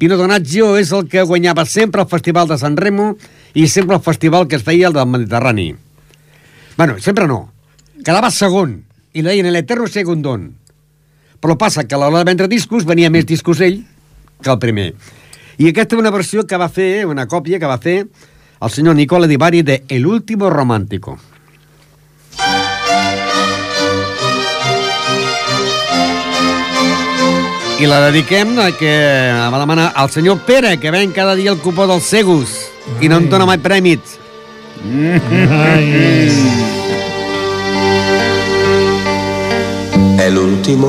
Pino 0.00 0.18
Donaggio 0.18 0.74
és 0.80 0.90
el 0.96 1.06
que 1.08 1.22
guanyava 1.22 1.64
sempre 1.64 2.02
el 2.02 2.10
Festival 2.10 2.48
de 2.50 2.58
San 2.58 2.76
Remo 2.76 3.12
i 3.54 3.68
sempre 3.68 3.96
el 3.96 4.02
festival 4.02 4.48
que 4.48 4.58
es 4.58 4.66
feia 4.66 4.88
el 4.88 4.96
del 4.96 5.06
Mediterrani. 5.08 5.70
Bueno, 6.76 6.98
sempre 6.98 7.28
no. 7.30 7.52
Quedava 8.04 8.32
segon 8.34 8.80
i 9.14 9.22
le 9.22 9.30
deien 9.30 9.52
l'Eterno 9.52 9.86
Segundón. 9.86 10.50
Però 11.40 11.54
passa 11.56 11.86
que 11.86 11.94
a 11.94 12.00
l'hora 12.00 12.18
de 12.18 12.28
vendre 12.28 12.50
discos 12.50 12.84
venia 12.84 13.12
més 13.12 13.28
discos 13.28 13.62
ell 13.62 13.84
que 14.42 14.50
el 14.50 14.58
primer. 14.58 14.90
I 15.56 15.70
aquesta 15.70 15.96
és 15.96 16.02
una 16.02 16.12
versió 16.12 16.44
que 16.44 16.58
va 16.60 16.68
fer, 16.68 17.06
una 17.06 17.28
còpia 17.30 17.60
que 17.62 17.70
va 17.70 17.78
fer 17.80 18.00
el 18.60 18.70
senyor 18.70 18.96
Nicola 18.96 19.26
Di 19.26 19.36
Bari 19.36 19.62
de 19.62 19.84
El 19.88 20.06
último 20.06 20.50
romántico. 20.50 21.18
I 27.78 27.84
la 27.84 28.00
dediquem 28.08 28.54
a 28.58 28.70
que 28.72 28.92
va 29.52 29.58
demanar 29.60 29.92
al 29.94 30.08
senyor 30.08 30.40
Pere, 30.48 30.78
que 30.80 30.90
ven 30.90 31.12
cada 31.12 31.34
dia 31.36 31.52
el 31.52 31.58
cupó 31.60 31.84
dels 31.86 32.08
Segus 32.08 32.54
i 33.04 33.08
no 33.12 33.18
em 33.20 33.28
dona 33.28 33.44
mai 33.44 33.60
prèmits. 33.60 34.16
El 40.24 40.38
último. 40.38 40.88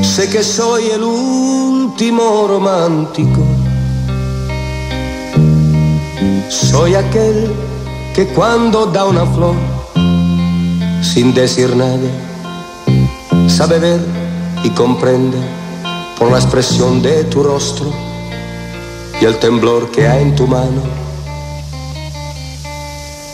Sé 0.00 0.30
que 0.30 0.42
soy 0.42 0.88
el 0.94 1.02
último 1.04 2.46
romántico. 2.48 3.44
Soy 6.48 6.94
aquel 6.94 7.52
que 8.14 8.28
cuando 8.28 8.86
da 8.86 9.04
una 9.04 9.26
flor, 9.26 9.56
sin 11.02 11.34
decir 11.34 11.74
nada, 11.74 12.08
sabe 13.48 13.80
ver 13.80 14.00
y 14.62 14.70
comprende 14.70 15.38
por 16.18 16.30
la 16.30 16.38
expresión 16.38 17.02
de 17.02 17.24
tu 17.24 17.42
rostro 17.42 17.92
y 19.20 19.24
el 19.24 19.38
temblor 19.38 19.90
que 19.90 20.06
hay 20.06 20.22
en 20.22 20.36
tu 20.36 20.46
mano. 20.46 20.82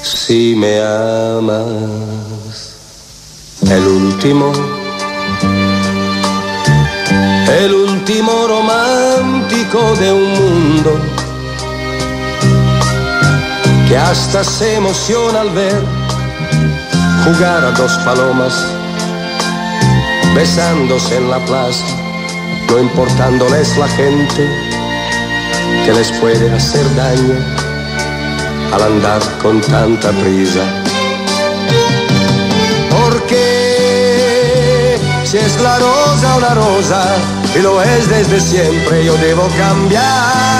Si 0.02 0.54
me 0.56 0.80
amas, 0.80 1.66
el 3.70 3.86
último, 3.86 4.52
el 7.60 7.74
último 7.74 8.46
romántico 8.48 9.94
de 9.96 10.12
un 10.12 10.32
mundo 10.32 11.11
que 13.92 13.98
hasta 13.98 14.42
se 14.42 14.76
emociona 14.76 15.42
al 15.42 15.50
ver 15.50 15.82
jugar 17.26 17.62
a 17.62 17.72
dos 17.72 17.92
palomas 18.06 18.54
besándose 20.34 21.18
en 21.18 21.28
la 21.28 21.38
plaza, 21.44 21.84
no 22.70 22.78
importándoles 22.78 23.76
la 23.76 23.86
gente 23.88 24.48
que 25.84 25.92
les 25.92 26.10
puede 26.12 26.50
hacer 26.54 26.86
daño 26.96 27.34
al 28.72 28.82
andar 28.82 29.20
con 29.42 29.60
tanta 29.60 30.08
prisa. 30.22 30.64
Porque 32.88 33.38
si 35.24 35.36
es 35.36 35.60
la 35.60 35.78
rosa 35.78 36.36
una 36.38 36.54
rosa 36.54 37.04
y 37.54 37.58
lo 37.58 37.82
es 37.82 38.08
desde 38.08 38.40
siempre, 38.40 39.04
yo 39.04 39.14
debo 39.18 39.46
cambiar. 39.58 40.51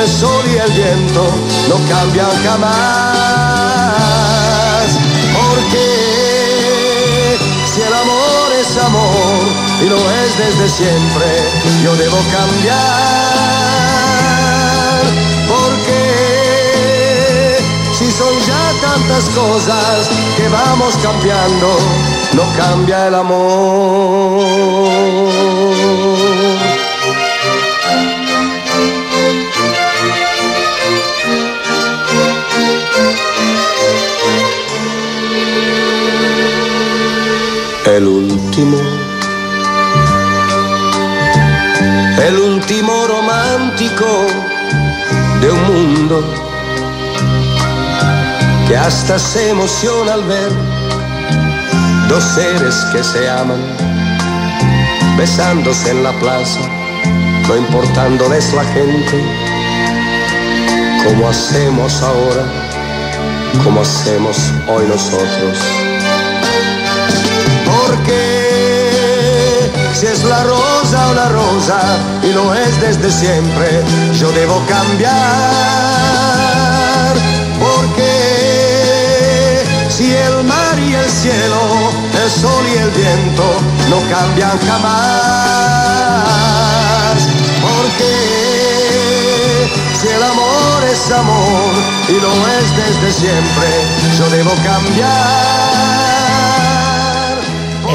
El 0.00 0.08
sol 0.08 0.44
y 0.46 0.56
el 0.56 0.72
viento 0.72 1.22
no 1.68 1.76
cambian 1.88 2.30
jamás. 2.44 2.76
Porque 5.34 5.86
si 7.72 7.80
el 7.82 7.94
amor 7.94 8.52
es 8.60 8.76
amor 8.78 9.42
y 9.82 9.84
lo 9.88 9.96
es 9.96 10.38
desde 10.38 10.68
siempre, 10.68 11.26
yo 11.84 11.94
debo 11.96 12.18
cambiar. 12.32 12.76
Porque 15.48 16.02
si 17.92 18.10
son 18.10 18.34
ya 18.46 18.72
tantas 18.80 19.28
cosas 19.30 20.08
que 20.36 20.48
vamos 20.48 20.96
cambiando, 21.02 21.78
no 22.34 22.42
cambia 22.56 23.08
el 23.08 23.14
amor. 23.14 24.46
De 45.40 45.50
un 45.50 45.62
mundo 45.64 46.24
que 48.68 48.76
hasta 48.76 49.18
se 49.18 49.50
emociona 49.50 50.14
al 50.14 50.24
ver 50.24 50.52
dos 52.08 52.22
seres 52.22 52.74
que 52.92 53.02
se 53.02 53.28
aman 53.28 53.60
besándose 55.16 55.90
en 55.90 56.02
la 56.02 56.12
plaza, 56.12 56.60
no 57.48 57.56
importándoles 57.56 58.52
la 58.54 58.64
gente, 58.64 59.24
como 61.04 61.28
hacemos 61.28 62.02
ahora, 62.02 62.44
como 63.64 63.80
hacemos 63.80 64.36
hoy 64.68 64.86
nosotros. 64.86 65.85
Si 69.96 70.06
es 70.06 70.24
la 70.24 70.42
rosa 70.44 71.08
o 71.08 71.14
la 71.14 71.28
rosa 71.30 71.80
y 72.22 72.30
lo 72.32 72.52
es 72.52 72.80
desde 72.82 73.10
siempre, 73.10 73.82
yo 74.20 74.30
debo 74.32 74.62
cambiar. 74.68 75.14
Porque 77.58 78.04
si 79.88 80.12
el 80.12 80.44
mar 80.44 80.78
y 80.78 80.92
el 80.94 81.10
cielo, 81.10 81.90
el 82.22 82.30
sol 82.30 82.66
y 82.74 82.76
el 82.76 82.90
viento 82.90 83.44
no 83.88 83.98
cambian 84.14 84.58
jamás. 84.68 84.96
Porque 87.62 88.12
si 89.98 90.08
el 90.08 90.22
amor 90.22 90.84
es 90.92 91.10
amor 91.10 91.72
y 92.08 92.20
lo 92.20 92.32
es 92.58 92.76
desde 92.76 93.12
siempre, 93.12 93.68
yo 94.18 94.28
debo 94.28 94.52
cambiar. 94.62 96.15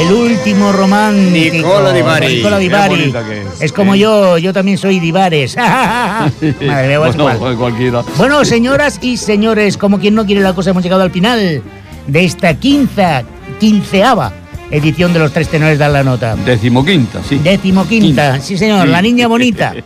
El 0.01 0.11
último 0.13 0.71
romántico. 0.71 1.53
Nicola 1.55 1.91
Di 1.93 2.01
Bari. 2.01 2.35
Nicola 2.37 2.57
Di 2.57 2.69
Bari. 2.69 3.13
es. 3.55 3.61
Es 3.61 3.71
como 3.73 3.93
Sí. 3.93 3.99
yo, 3.99 4.37
yo 4.37 4.51
también 4.53 4.77
soy 4.77 4.99
Divares. 4.99 5.55
Madre 5.57 6.87
mía, 6.87 6.99
bueno, 6.99 7.57
cualquiera. 7.57 8.03
Bueno, 8.17 8.43
señoras 8.45 8.97
y 9.01 9.17
señores, 9.17 9.77
como 9.77 9.99
quien 9.99 10.15
no 10.15 10.25
quiere 10.25 10.41
la 10.41 10.53
cosa, 10.53 10.71
hemos 10.71 10.83
llegado 10.83 11.03
al 11.03 11.11
final 11.11 11.61
de 12.07 12.23
esta 12.25 12.53
quinta, 12.55 13.23
quinceava 13.59 14.33
edición 14.71 15.11
de 15.13 15.19
los 15.19 15.33
tres 15.33 15.49
tenores 15.49 15.77
dan 15.77 15.93
la 15.93 16.03
nota. 16.03 16.35
Decimoquinta, 16.35 17.21
sí. 17.27 17.37
Décimo 17.39 17.85
quinta, 17.85 18.39
sí 18.39 18.57
señor, 18.57 18.85
Sí. 18.85 18.91
la 18.91 19.01
niña 19.01 19.27
bonita. 19.27 19.73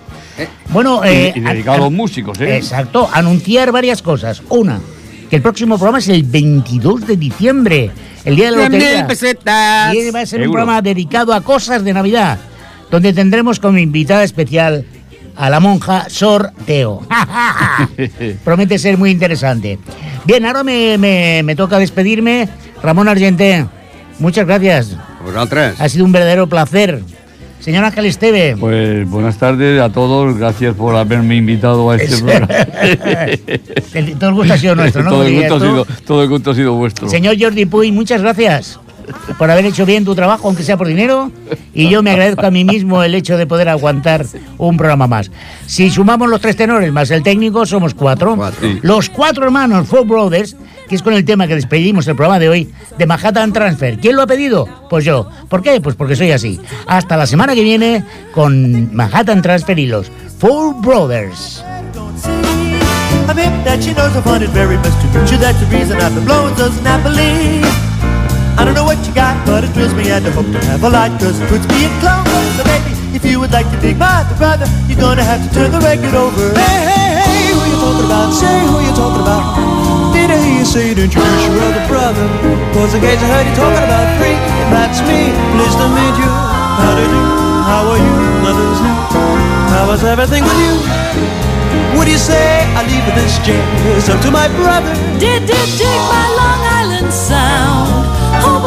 Bueno, 0.69 1.01
eh, 1.05 1.31
y, 1.35 1.39
y 1.39 1.45
a- 1.45 1.53
dedicado 1.53 1.77
a 1.77 1.79
los 1.85 1.91
músicos, 1.93 2.39
¿eh? 2.41 2.57
Exacto, 2.57 3.09
anunciar 3.11 3.71
varias 3.71 4.01
cosas. 4.01 4.41
Una, 4.49 4.79
que 5.29 5.37
el 5.37 5.41
próximo 5.41 5.75
programa 5.77 5.99
es 5.99 6.09
el 6.09 6.23
22 6.23 7.07
de 7.07 7.15
diciembre, 7.15 7.91
el 8.25 8.35
día 8.35 8.45
de 8.45 8.51
la 8.57 8.63
lotería. 8.63 9.07
pesetas. 9.07 9.93
Y 9.95 10.11
va 10.11 10.21
a 10.21 10.25
ser 10.25 10.41
un 10.41 10.51
programa 10.51 10.81
dedicado 10.81 11.33
a 11.33 11.41
cosas 11.41 11.83
de 11.83 11.93
Navidad, 11.93 12.37
donde 12.91 13.13
tendremos 13.13 13.59
como 13.59 13.77
invitada 13.77 14.23
especial 14.23 14.85
a 15.35 15.49
la 15.49 15.59
monja 15.59 16.05
Sorteo. 16.09 17.01
Promete 18.43 18.79
ser 18.79 18.97
muy 18.97 19.11
interesante. 19.11 19.79
Bien, 20.25 20.45
ahora 20.45 20.63
me, 20.63 20.97
me- 20.97 21.41
me 21.43 21.55
toca 21.55 21.77
despedirme. 21.79 22.47
Ramón 22.81 23.07
Argenté, 23.07 23.65
muchas 24.19 24.45
gracias. 24.45 24.95
Vosaltres. 25.23 25.79
Ha 25.79 25.89
sido 25.89 26.05
un 26.05 26.11
verdadero 26.11 26.47
placer. 26.47 27.01
Señor 27.65 27.83
Ángel 27.83 28.05
Esteve. 28.05 28.55
Pues 28.59 29.09
buenas 29.09 29.39
tardes 29.39 29.81
a 29.81 29.89
todos, 29.89 30.37
gracias 30.37 30.75
por 30.75 30.95
haberme 30.95 31.37
invitado 31.37 31.89
a 31.89 31.95
este 31.95 32.15
programa. 32.23 32.47
Todo 34.19 34.29
el 34.29 34.35
gusto 34.35 34.53
ha 34.53 34.57
sido 34.59 34.75
nuestro, 34.75 35.01
¿no? 35.03 35.09
todo, 35.09 35.23
el 35.23 35.33
gusto 35.33 35.55
ha 35.55 35.59
sido, 35.59 35.87
todo 36.05 36.21
el 36.21 36.29
gusto 36.29 36.51
ha 36.51 36.53
sido 36.53 36.75
vuestro. 36.75 37.09
Señor 37.09 37.35
Jordi 37.39 37.65
Puy, 37.65 37.91
muchas 37.91 38.21
gracias 38.21 38.79
por 39.37 39.51
haber 39.51 39.65
hecho 39.65 39.85
bien 39.85 40.05
tu 40.05 40.15
trabajo, 40.15 40.47
aunque 40.47 40.63
sea 40.63 40.77
por 40.77 40.87
dinero. 40.87 41.31
Y 41.73 41.89
yo 41.89 42.01
me 42.03 42.11
agradezco 42.11 42.45
a 42.45 42.51
mí 42.51 42.63
mismo 42.63 43.03
el 43.03 43.15
hecho 43.15 43.37
de 43.37 43.45
poder 43.47 43.69
aguantar 43.69 44.25
un 44.57 44.77
programa 44.77 45.07
más. 45.07 45.31
Si 45.65 45.89
sumamos 45.89 46.29
los 46.29 46.41
tres 46.41 46.55
tenores 46.55 46.91
más 46.91 47.11
el 47.11 47.23
técnico, 47.23 47.65
somos 47.65 47.93
cuatro. 47.93 48.37
Los 48.81 49.09
cuatro 49.09 49.45
hermanos, 49.45 49.87
Four 49.87 50.05
Brothers, 50.05 50.55
que 50.87 50.95
es 50.95 51.01
con 51.01 51.13
el 51.13 51.25
tema 51.25 51.47
que 51.47 51.55
despedimos 51.55 52.07
el 52.07 52.15
programa 52.15 52.39
de 52.39 52.49
hoy, 52.49 52.69
de 52.97 53.05
Manhattan 53.05 53.51
Transfer. 53.53 53.97
¿Quién 53.99 54.15
lo 54.15 54.21
ha 54.21 54.27
pedido? 54.27 54.67
Pues 54.89 55.03
yo. 55.05 55.29
¿Por 55.49 55.61
qué? 55.61 55.81
Pues 55.81 55.95
porque 55.95 56.15
soy 56.15 56.31
así. 56.31 56.59
Hasta 56.87 57.17
la 57.17 57.25
semana 57.25 57.55
que 57.55 57.63
viene 57.63 58.03
con 58.33 58.95
Manhattan 58.95 59.41
Transfer 59.41 59.77
y 59.79 59.87
los 59.87 60.11
Four 60.39 60.75
Brothers. 60.81 61.63
don't 61.93 62.17
see. 62.19 62.31
I'm 63.27 63.37
hip 63.37 63.63
that 63.65 63.81
she 63.81 63.93
knows 63.93 64.15
I 64.15 64.21
find 64.21 64.43
it 64.43 64.49
very 64.51 64.77
best 64.77 65.01
to 65.01 65.07
meet 65.19 65.31
you. 65.31 65.37
That's 65.37 65.59
the 65.59 65.65
reason 65.67 65.97
I've 65.97 66.13
been 66.13 66.25
blowing 66.25 66.53
those 66.55 66.79
Napoli. 66.83 67.94
I 68.65 68.73
don't 68.73 68.81
know 68.81 68.89
what 68.89 68.97
you 69.05 69.13
got, 69.13 69.37
but 69.45 69.61
it 69.61 69.69
thrills 69.77 69.93
me 69.93 70.09
and 70.09 70.25
I 70.25 70.33
hope 70.33 70.49
to 70.49 70.57
have 70.65 70.81
a 70.81 70.89
lot, 70.89 71.13
cause 71.21 71.37
it 71.37 71.45
puts 71.53 71.69
me 71.69 71.85
in 71.85 71.93
clover. 72.01 72.33
So 72.57 72.65
baby, 72.65 72.97
if 73.13 73.21
you 73.21 73.37
would 73.37 73.53
like 73.53 73.69
to 73.69 73.77
dig 73.77 73.93
my 73.93 74.25
brother, 74.41 74.65
you're 74.89 74.97
gonna 74.97 75.21
have 75.21 75.37
to 75.45 75.49
turn 75.53 75.69
the 75.69 75.77
record 75.85 76.17
over. 76.17 76.49
Hey, 76.57 76.81
hey, 76.89 77.13
hey, 77.13 77.53
who 77.53 77.61
you 77.61 77.77
talking 77.77 78.09
about? 78.09 78.33
Say 78.33 78.57
who 78.65 78.81
you 78.81 78.89
talking 78.97 79.21
about. 79.21 79.45
Did 80.17 80.33
I 80.33 80.41
hear 80.41 80.57
you 80.57 80.65
say 80.65 80.97
to 80.97 81.05
introduce 81.05 81.45
your 81.45 81.61
other 81.61 81.85
brother? 81.85 82.25
Was 82.73 82.89
in 82.97 83.05
case 83.05 83.21
I 83.21 83.29
heard 83.37 83.45
you 83.45 83.53
talking 83.53 83.85
about 83.85 84.07
three. 84.17 84.33
That's 84.73 84.97
me, 85.05 85.29
pleased 85.53 85.77
to 85.77 85.85
meet 85.85 86.15
you. 86.17 86.31
How 86.81 86.97
do 86.97 87.05
you 87.05 87.11
do? 87.13 87.21
How 87.69 87.85
are 87.85 88.01
you? 88.01 88.15
Mother's 88.41 88.81
new. 88.81 88.97
How 89.77 89.93
was 89.93 90.01
everything 90.01 90.41
with 90.41 90.57
you? 90.57 90.73
What 91.93 92.09
do 92.09 92.17
you 92.17 92.17
say? 92.17 92.65
I 92.73 92.81
leave 92.89 93.05
this 93.13 93.37
jazz 93.45 94.09
up 94.09 94.17
to 94.25 94.33
my 94.33 94.49
brother. 94.57 94.89
Did 95.21 95.45
did 95.45 95.69
dig 95.77 96.01
my 96.09 96.25
Long 96.33 96.61
Island 96.81 97.13
sound. 97.13 98.14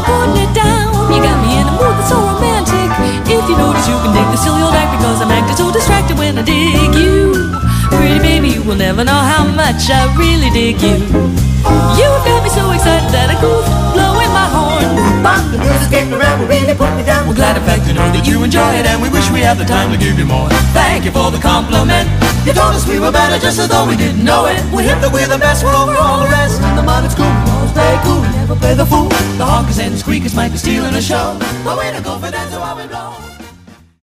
Hope 0.08 0.24
I'm 0.24 0.32
putting 0.32 0.48
it 0.48 0.52
down. 0.56 0.88
You 1.12 1.20
got 1.20 1.36
me 1.44 1.60
in 1.60 1.68
a 1.68 1.74
mood 1.76 1.92
that's 2.00 2.08
so 2.08 2.16
romantic. 2.16 2.88
If 3.28 3.44
you 3.44 3.56
notice, 3.60 3.84
you 3.84 3.96
can 4.00 4.16
dig 4.16 4.28
the 4.32 4.40
silly 4.40 4.62
old 4.64 4.72
act 4.72 4.96
because 4.96 5.20
I'm 5.20 5.28
acting 5.28 5.56
so 5.56 5.68
distracted 5.68 6.16
when 6.16 6.38
I 6.38 6.42
dig 6.42 6.96
you. 6.96 7.36
Pretty 7.92 8.18
baby, 8.20 8.48
you 8.56 8.62
will 8.62 8.76
never 8.76 9.04
know 9.04 9.20
how 9.20 9.44
much 9.44 9.88
I 9.92 10.08
really 10.16 10.48
dig 10.50 10.80
you. 10.80 10.96
You've 11.98 12.22
got 12.24 12.40
me 12.40 12.50
so 12.50 12.70
excited 12.72 13.10
that 13.12 13.28
I 13.28 13.36
could 13.36 13.64
blowing 13.92 14.30
my 14.32 14.48
horn. 14.48 14.88
Bop, 15.20 15.42
the 15.50 15.58
music's 15.58 15.90
getting 15.90 16.12
around, 16.12 16.40
will 16.40 16.48
really 16.48 16.72
put 16.72 16.92
me 16.96 17.02
down. 17.02 17.26
We're 17.28 17.34
glad 17.34 17.56
in 17.56 17.64
fact 17.64 17.84
to 17.88 17.92
know 17.92 18.08
that 18.14 18.24
you 18.24 18.40
enjoy 18.44 18.80
it 18.80 18.86
and 18.86 19.02
we 19.02 19.08
wish 19.10 19.28
we 19.28 19.40
had 19.40 19.58
the 19.58 19.68
time 19.68 19.90
to 19.92 19.98
give 19.98 20.16
you 20.16 20.24
more. 20.24 20.48
Thank 20.72 21.04
you 21.04 21.12
for 21.12 21.28
the 21.28 21.40
compliment. 21.40 22.08
You 22.46 22.54
told 22.54 22.72
us 22.72 22.86
we 22.86 23.00
were 23.00 23.12
better 23.12 23.36
just 23.36 23.58
as 23.58 23.68
though 23.68 23.84
we 23.84 23.96
didn't 23.96 24.24
know 24.24 24.46
it. 24.46 24.56
We 24.72 24.84
hit 24.84 25.00
the 25.02 25.10
we're 25.10 25.28
the 25.28 25.36
best, 25.36 25.64
we're 25.64 25.74
over 25.74 25.92
all 25.96 26.22
the 26.22 26.30
rest. 26.30 26.62
And 26.62 26.78
the 26.78 26.82
modern 26.82 27.10
school, 27.10 27.26
we 27.26 27.36
always 27.36 27.47
play 27.78 28.00
cool, 28.02 28.20
we 28.20 28.28
never 28.40 28.56
play 28.56 28.74
the 28.74 28.84
fool. 28.84 29.08
The 29.38 29.46
hawkers 29.46 29.78
and 29.78 29.94
the 29.94 29.98
squeakers 29.98 30.34
might 30.34 30.50
be 30.50 30.58
stealing 30.58 30.92
the 30.92 31.00
show. 31.00 31.38
But 31.64 31.78
way 31.78 31.92
to 31.92 32.02
go 32.02 32.18
for 32.18 32.30
that. 32.30 33.07